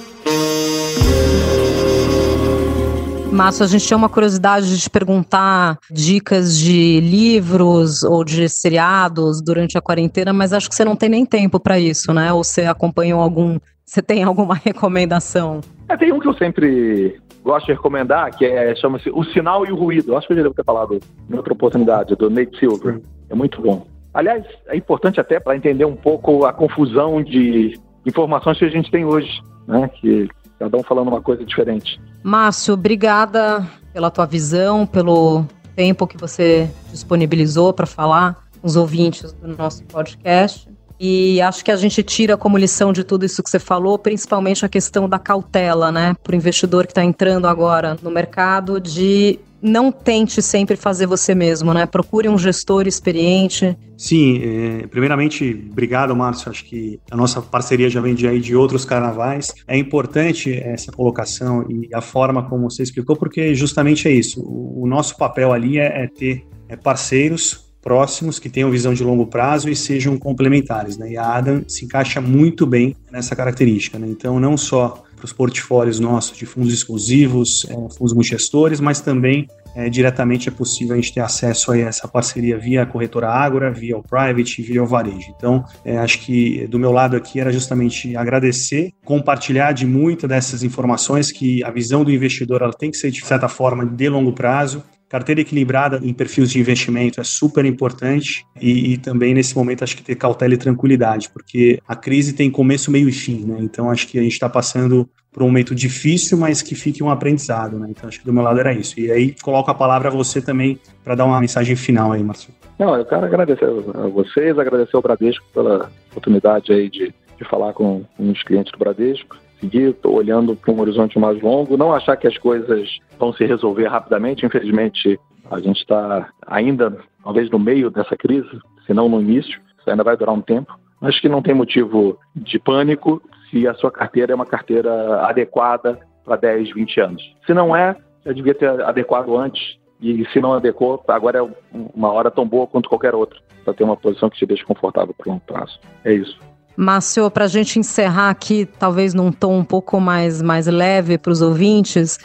Márcio, 3.36 3.66
a 3.66 3.68
gente 3.68 3.86
tinha 3.86 3.98
uma 3.98 4.08
curiosidade 4.08 4.70
de 4.74 4.82
te 4.82 4.90
perguntar 4.90 5.78
dicas 5.92 6.58
de 6.58 7.02
livros 7.02 8.02
ou 8.02 8.24
de 8.24 8.48
seriados 8.48 9.42
durante 9.42 9.78
a 9.78 9.82
quarentena, 9.82 10.32
mas 10.32 10.54
acho 10.54 10.70
que 10.70 10.76
você 10.76 10.86
não 10.86 10.96
tem 10.96 11.10
nem 11.10 11.26
tempo 11.26 11.60
para 11.60 11.78
isso, 11.78 12.14
né? 12.14 12.32
Ou 12.32 12.46
você 12.46 12.62
acompanhou 12.62 13.20
algum. 13.20 13.60
Você 13.86 14.02
tem 14.02 14.24
alguma 14.24 14.56
recomendação? 14.64 15.60
É, 15.90 15.98
tem 15.98 16.14
um 16.14 16.20
que 16.20 16.30
eu 16.30 16.34
sempre 16.36 17.20
gosto 17.44 17.66
de 17.66 17.74
recomendar, 17.74 18.34
que 18.34 18.46
é 18.46 18.74
chama-se 18.78 19.10
O 19.10 19.26
Sinal 19.26 19.66
e 19.66 19.72
o 19.72 19.76
Ruído. 19.76 20.16
Acho 20.16 20.28
que 20.28 20.34
eu 20.34 20.38
já 20.38 20.44
devo 20.44 20.56
ter 20.56 20.64
falado 20.64 20.98
em 21.30 21.36
outra 21.36 21.52
oportunidade, 21.52 22.16
do 22.16 22.30
Nate 22.30 22.58
Silver. 22.58 23.02
É 23.30 23.36
muito 23.36 23.62
bom. 23.62 23.86
Aliás, 24.14 24.46
é 24.68 24.78
importante 24.78 25.20
até 25.20 25.42
para 25.42 25.58
entender 25.58 25.84
um 25.84 25.96
pouco 25.96 26.46
a 26.46 26.54
confusão 26.54 27.22
de 27.22 27.78
informações 28.06 28.58
que 28.58 28.66
a 28.66 28.70
gente 28.70 28.90
tem 28.90 29.04
hoje, 29.04 29.42
né? 29.68 29.90
Que 29.90 30.30
cada 30.60 30.78
um 30.78 30.84
falando 30.84 31.08
uma 31.08 31.22
coisa 31.22 31.44
diferente. 31.46 32.00
Márcio, 32.24 32.74
obrigada 32.74 33.68
pela 33.94 34.10
tua 34.10 34.26
visão, 34.26 34.86
pelo 34.86 35.46
tempo 35.76 36.08
que 36.08 36.18
você 36.18 36.70
disponibilizou 36.92 37.74
para 37.74 37.86
falar 37.86 38.36
com 38.62 38.68
os 38.68 38.76
ouvintes 38.76 39.34
do 39.34 39.56
nosso 39.56 39.84
podcast. 39.84 40.68
E 41.00 41.42
acho 41.42 41.64
que 41.64 41.72
a 41.72 41.76
gente 41.76 42.02
tira 42.02 42.38
como 42.38 42.58
lição 42.58 42.94
de 42.94 43.04
tudo 43.04 43.26
isso 43.26 43.44
que 43.44 43.50
você 43.50 43.60
falou, 43.60 44.00
principalmente 44.00 44.66
a 44.66 44.70
questão 44.70 45.10
da 45.10 45.20
cautela, 45.20 45.92
né? 45.92 46.16
Para 46.24 46.34
o 46.34 46.36
investidor 46.36 46.86
que 46.86 46.92
está 46.92 47.04
entrando 47.04 47.48
agora 47.48 47.98
no 48.02 48.10
mercado, 48.10 48.80
de 48.80 49.38
não 49.66 49.92
tente 49.92 50.42
sempre 50.42 50.76
fazer 50.76 51.08
você 51.08 51.34
mesmo, 51.34 51.74
né? 51.74 51.86
Procure 51.86 52.30
um 52.30 52.38
gestor 52.38 52.88
experiente. 52.88 53.76
Sim, 53.98 54.42
é, 54.44 54.88
primeiramente, 54.88 55.68
obrigado, 55.72 56.16
Márcio. 56.16 56.52
Acho 56.52 56.64
que 56.66 57.00
a 57.10 57.18
nossa 57.18 57.42
parceria 57.42 57.90
já 57.90 58.00
vem 58.00 58.14
de 58.14 58.28
aí 58.28 58.40
de 58.40 58.56
outros 58.56 58.86
carnavais. 58.86 59.54
É 59.68 59.78
importante 59.78 60.54
essa 60.54 60.92
colocação 60.92 61.66
e 61.70 61.90
a 61.94 62.02
forma 62.02 62.48
como 62.48 62.70
você 62.70 62.84
explicou, 62.84 63.16
porque 63.16 63.56
justamente 63.56 64.08
é 64.08 64.12
isso. 64.12 64.42
O, 64.42 64.84
o 64.84 64.88
nosso 64.88 65.18
papel 65.18 65.52
ali 65.52 65.80
é, 65.80 66.04
é 66.04 66.08
ter 66.08 66.46
é 66.70 66.76
parceiros 66.76 67.66
próximos 67.82 68.40
que 68.40 68.50
tenham 68.50 68.72
visão 68.72 68.96
de 68.96 69.04
longo 69.04 69.28
prazo 69.28 69.70
e 69.70 69.76
sejam 69.76 70.18
complementares, 70.18 70.98
né? 70.98 71.12
E 71.12 71.18
a 71.18 71.36
Adam 71.36 71.64
se 71.68 71.86
encaixa 71.86 72.20
muito 72.20 72.66
bem 72.66 72.96
nessa 73.12 73.36
característica, 73.36 74.00
né? 74.00 74.08
Então, 74.10 74.40
não 74.40 74.58
só 74.58 75.04
para 75.26 75.32
os 75.32 75.34
portfólios 75.34 76.00
nossos 76.00 76.38
de 76.38 76.46
fundos 76.46 76.74
exclusivos, 76.74 77.66
é, 77.70 77.74
fundos 77.96 78.14
multigestores, 78.14 78.80
mas 78.80 79.02
também 79.02 79.48
é, 79.76 79.90
diretamente 79.90 80.48
é 80.48 80.52
possível 80.52 80.94
a 80.94 80.96
gente 80.96 81.14
ter 81.14 81.22
acesso 81.22 81.72
a 81.72 81.78
essa 81.78 82.08
parceria 82.08 82.58
via 82.58 82.84
a 82.84 82.86
corretora 82.86 83.30
Ágora, 83.30 83.72
via 83.72 83.98
o 83.98 84.04
Private, 84.04 84.62
via 84.62 84.84
o 84.84 84.86
Varejo. 84.86 85.34
Então, 85.36 85.66
é, 85.84 85.98
acho 85.98 86.20
que 86.20 86.68
do 86.68 86.80
meu 86.80 86.92
lado 86.92 87.16
aqui 87.18 87.40
era 87.40 87.52
justamente 87.52 88.16
agradecer, 88.16 88.94
compartilhar 89.04 89.74
de 89.74 89.86
muitas 89.86 90.30
dessas 90.30 90.64
informações 90.64 91.32
que 91.32 91.64
a 91.64 91.72
visão 91.72 92.04
do 92.04 92.12
investidor 92.12 92.62
ela 92.62 92.74
tem 92.74 92.92
que 92.92 92.98
ser 92.98 93.12
de 93.12 93.26
certa 93.26 93.50
forma 93.50 93.86
de 93.86 94.10
longo 94.10 94.32
prazo, 94.32 94.84
carteira 95.10 95.42
equilibrada 95.42 96.00
em 96.04 96.14
perfis 96.14 96.52
de 96.52 96.60
investimento 96.60 97.22
é 97.22 97.24
super 97.24 97.66
importante 97.66 98.46
e, 98.60 98.94
e, 98.94 98.98
também 98.98 99.34
nesse 99.34 99.56
momento 99.56 99.84
acho 99.84 99.96
que 99.96 100.04
ter 100.04 100.16
cautela 100.16 100.54
e 100.54 100.58
tranquilidade, 100.58 101.30
porque 101.30 101.80
a 101.88 101.96
crise 101.96 102.34
tem 102.34 102.50
começo, 102.50 102.92
meio 102.92 103.08
e 103.08 103.12
fim, 103.12 103.46
né? 103.46 103.58
Então 103.60 103.90
acho 103.90 104.08
que 104.08 104.18
a 104.18 104.22
gente 104.22 104.34
está 104.34 104.50
passando 104.50 105.08
por 105.32 105.44
um 105.44 105.48
momento 105.48 105.76
difícil, 105.76 106.38
mas 106.38 106.62
que 106.62 106.76
fique 106.76 107.04
um 107.04 107.10
aprendizado, 107.10 107.78
né? 107.78 107.88
Então 107.90 108.08
acho 108.08 108.20
que 108.20 108.26
do 108.26 108.34
meu 108.34 108.44
lado 108.44 108.60
era 108.60 108.74
isso. 108.74 109.00
E 109.00 109.12
aí 109.12 109.36
coloco 109.42 109.70
a 109.70 109.76
palavra 109.76 110.10
a 110.10 110.12
você 110.12 110.42
também 110.42 110.80
para 111.04 111.16
dar 111.16 111.26
uma 111.26 111.40
mensagem 111.40 111.76
final 111.76 112.12
aí, 112.12 112.24
Marcelo. 112.24 112.56
Não, 112.80 112.96
eu 112.96 113.06
quero 113.06 113.26
agradecer 113.26 113.66
a 113.66 114.08
vocês, 114.08 114.58
agradecer 114.58 114.96
ao 114.96 115.02
Bradesco 115.02 115.46
pela 115.54 115.90
oportunidade 116.12 116.74
aí 116.74 116.90
de, 116.90 117.14
de 117.38 117.50
falar 117.50 117.74
com, 117.74 118.04
com 118.18 118.32
os 118.32 118.44
clientes 118.44 118.72
do 118.72 118.78
Bradesco 118.78 119.38
seguir, 119.66 119.90
estou 119.90 120.14
olhando 120.14 120.56
para 120.56 120.72
um 120.72 120.80
horizonte 120.80 121.18
mais 121.20 121.42
longo, 121.42 121.78
não 121.78 121.94
achar 121.94 122.16
que 122.16 122.28
as 122.28 122.38
coisas 122.38 122.90
vão 123.18 123.34
se 123.34 123.46
resolver 123.46 123.88
rapidamente. 123.88 124.46
Infelizmente, 124.46 125.20
a 125.50 125.60
gente 125.60 125.78
está 125.78 126.30
ainda, 126.46 126.96
talvez, 127.24 127.50
no 127.50 127.60
meio 127.60 127.90
dessa 127.90 128.16
crise, 128.16 128.50
se 128.86 128.94
não 128.94 129.10
no 129.10 129.22
início, 129.22 129.60
isso 129.80 129.90
ainda 129.90 130.04
vai 130.04 130.16
durar 130.16 130.34
um 130.34 130.42
tempo. 130.42 130.78
Acho 131.02 131.22
que 131.22 131.30
não 131.30 131.42
tem 131.42 131.54
motivo 131.54 132.18
de 132.36 132.58
pânico 132.60 133.22
se 133.50 133.68
a 133.68 133.74
sua 133.74 133.92
carteira 133.92 134.32
é 134.32 134.36
uma 134.36 134.46
carteira 134.46 135.22
adequada 135.22 136.00
para 136.24 136.36
10, 136.38 136.74
20 136.74 137.02
anos. 137.02 137.36
Se 137.46 137.54
não 137.54 137.76
é, 137.76 137.96
já 138.26 138.32
devia 138.32 138.56
ter 138.56 138.70
adequado 138.82 139.36
antes. 139.36 139.78
E 140.02 140.26
se 140.32 140.42
não 140.42 140.54
adequou, 140.54 141.04
agora 141.08 141.40
é 141.40 141.50
uma 141.94 142.12
hora 142.12 142.30
tão 142.30 142.46
boa 142.48 142.68
quanto 142.68 142.90
qualquer 142.90 143.16
outra 143.16 143.40
para 143.64 143.74
ter 143.74 143.84
uma 143.84 143.98
posição 143.98 144.30
que 144.30 144.38
te 144.38 144.46
deixe 144.46 144.64
confortável 144.64 145.16
por 145.18 145.32
um 145.32 145.40
prazo. 145.40 145.80
É 146.04 146.14
isso. 146.14 146.38
Márcio, 146.76 147.30
para 147.32 147.46
a 147.46 147.48
gente 147.48 147.80
encerrar 147.80 148.30
aqui, 148.30 148.66
talvez 148.66 149.14
num 149.14 149.32
tom 149.32 149.60
um 149.60 149.64
pouco 149.64 150.00
mais, 150.00 150.42
mais 150.42 150.68
leve 150.68 151.18
para 151.18 151.32
os 151.32 151.42
ouvintes, 151.42 152.20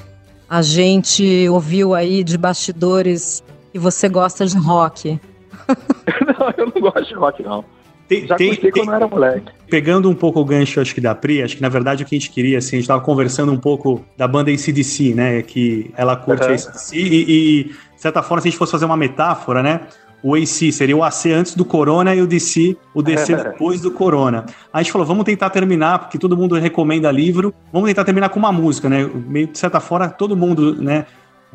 a 0.49 0.63
gente 0.63 1.49
ouviu 1.49 1.95
aí 1.95 2.25
de 2.25 2.37
bastidores 2.37 3.45
que 3.73 3.79
você 3.79 4.09
gosta 4.09 4.45
de 4.47 4.59
rock. 4.59 5.21
não, 6.27 6.55
eu 6.57 6.73
não 6.75 6.81
gosto 6.81 7.05
de 7.05 7.15
rock, 7.15 7.43
não. 7.43 7.65
Tem, 8.09 8.27
Já 8.27 8.35
tem, 8.35 8.57
tem, 8.57 8.73
quando 8.73 8.89
eu 8.89 8.95
era 8.95 9.07
moleque. 9.07 9.53
Pegando 9.69 10.11
um 10.11 10.15
pouco 10.17 10.41
o 10.41 10.45
gancho, 10.45 10.81
acho 10.81 10.93
que 10.93 11.01
da 11.01 11.15
Pri, 11.15 11.45
acho 11.45 11.55
que 11.55 11.63
na 11.63 11.69
verdade 11.69 12.03
o 12.03 12.07
que 12.07 12.17
a 12.17 12.19
gente 12.19 12.33
queria, 12.33 12.59
assim, 12.59 12.71
a 12.71 12.79
gente 12.79 12.83
estava 12.83 13.01
conversando 13.01 13.53
um 13.53 13.57
pouco 13.57 14.05
da 14.17 14.27
banda 14.27 14.51
ACDC, 14.51 15.15
né? 15.15 15.43
Que 15.43 15.93
ela 15.97 16.17
curte 16.17 16.45
uhum. 16.45 16.53
ACDC 16.53 16.97
e, 16.97 17.07
e, 17.07 17.65
de 17.67 17.75
certa 17.97 18.21
forma, 18.21 18.41
se 18.41 18.49
a 18.49 18.51
gente 18.51 18.59
fosse 18.59 18.73
fazer 18.73 18.85
uma 18.85 18.97
metáfora, 18.97 19.63
né? 19.63 19.83
O 20.23 20.35
AC 20.35 20.73
seria 20.73 20.97
o 20.97 21.03
AC 21.03 21.27
antes 21.27 21.55
do 21.55 21.65
Corona 21.65 22.15
e 22.15 22.21
o 22.21 22.27
DC, 22.27 22.77
o 22.95 23.03
DC 23.03 23.35
depois 23.37 23.81
do 23.81 23.91
Corona. 23.91 24.45
Aí 24.73 24.81
a 24.81 24.83
gente 24.83 24.93
falou, 24.93 25.07
vamos 25.07 25.25
tentar 25.25 25.51
terminar, 25.51 25.99
porque 26.01 26.19
todo 26.19 26.37
mundo 26.37 26.55
recomenda 26.57 27.11
livro, 27.11 27.55
vamos 27.73 27.89
tentar 27.89 28.05
terminar 28.05 28.29
com 28.29 28.39
uma 28.39 28.53
música, 28.53 28.89
né? 28.89 29.09
Meio 29.27 29.47
de 29.47 29.59
certa 29.59 29.81
forma, 29.81 30.09
todo 30.09 30.37
mundo, 30.37 30.75
né, 30.81 31.07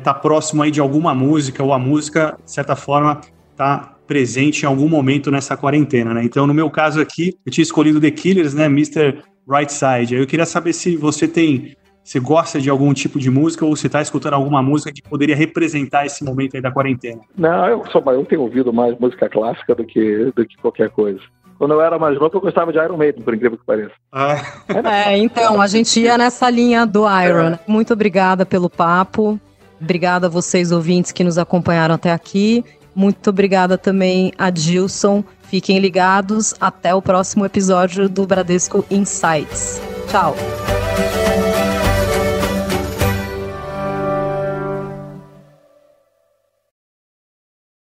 tá 0.02 0.12
próximo 0.12 0.62
aí 0.62 0.70
de 0.70 0.80
alguma 0.80 1.14
música, 1.14 1.62
ou 1.62 1.72
a 1.72 1.78
música, 1.78 2.36
de 2.44 2.50
certa 2.50 2.74
forma, 2.76 3.20
tá 3.56 3.96
presente 4.06 4.62
em 4.62 4.66
algum 4.66 4.88
momento 4.88 5.30
nessa 5.30 5.56
quarentena, 5.56 6.14
né? 6.14 6.24
Então, 6.24 6.46
no 6.46 6.54
meu 6.54 6.70
caso 6.70 7.00
aqui, 7.00 7.34
eu 7.44 7.52
tinha 7.52 7.62
escolhido 7.62 8.00
The 8.00 8.10
Killers, 8.10 8.54
né, 8.54 8.66
Mr. 8.66 9.22
Right 9.48 9.72
Side. 9.72 10.14
Aí 10.14 10.20
eu 10.20 10.26
queria 10.26 10.46
saber 10.46 10.72
se 10.72 10.96
você 10.96 11.26
tem 11.26 11.76
você 12.06 12.20
gosta 12.20 12.60
de 12.60 12.70
algum 12.70 12.94
tipo 12.94 13.18
de 13.18 13.28
música 13.28 13.66
ou 13.66 13.74
você 13.74 13.88
está 13.88 14.00
escutando 14.00 14.34
alguma 14.34 14.62
música 14.62 14.92
que 14.92 15.02
poderia 15.02 15.34
representar 15.34 16.06
esse 16.06 16.22
momento 16.22 16.54
aí 16.54 16.62
da 16.62 16.70
quarentena? 16.70 17.20
Não, 17.36 17.66
eu, 17.66 17.84
sou, 17.90 18.00
eu 18.12 18.24
tenho 18.24 18.42
ouvido 18.42 18.72
mais 18.72 18.96
música 18.96 19.28
clássica 19.28 19.74
do 19.74 19.84
que, 19.84 20.32
do 20.36 20.46
que 20.46 20.56
qualquer 20.58 20.88
coisa. 20.90 21.18
Quando 21.58 21.74
eu 21.74 21.80
era 21.80 21.98
mais 21.98 22.14
novo, 22.16 22.30
eu 22.32 22.40
gostava 22.40 22.72
de 22.72 22.78
Iron 22.78 22.96
Maiden, 22.96 23.24
por 23.24 23.34
incrível 23.34 23.58
que 23.58 23.64
pareça. 23.64 23.90
Ah. 24.12 24.36
É, 24.84 25.18
então, 25.18 25.60
a 25.60 25.66
gente 25.66 25.98
ia 25.98 26.16
nessa 26.16 26.48
linha 26.48 26.86
do 26.86 27.00
Iron. 27.00 27.54
É. 27.54 27.58
Muito 27.66 27.92
obrigada 27.92 28.46
pelo 28.46 28.70
papo. 28.70 29.40
Obrigada 29.80 30.28
a 30.28 30.30
vocês, 30.30 30.70
ouvintes, 30.70 31.10
que 31.10 31.24
nos 31.24 31.38
acompanharam 31.38 31.96
até 31.96 32.12
aqui. 32.12 32.64
Muito 32.94 33.30
obrigada 33.30 33.76
também 33.76 34.32
a 34.38 34.48
Dilson. 34.48 35.24
Fiquem 35.42 35.80
ligados. 35.80 36.54
Até 36.60 36.94
o 36.94 37.02
próximo 37.02 37.44
episódio 37.44 38.08
do 38.08 38.24
Bradesco 38.26 38.84
Insights. 38.90 39.82
Tchau. 40.08 40.36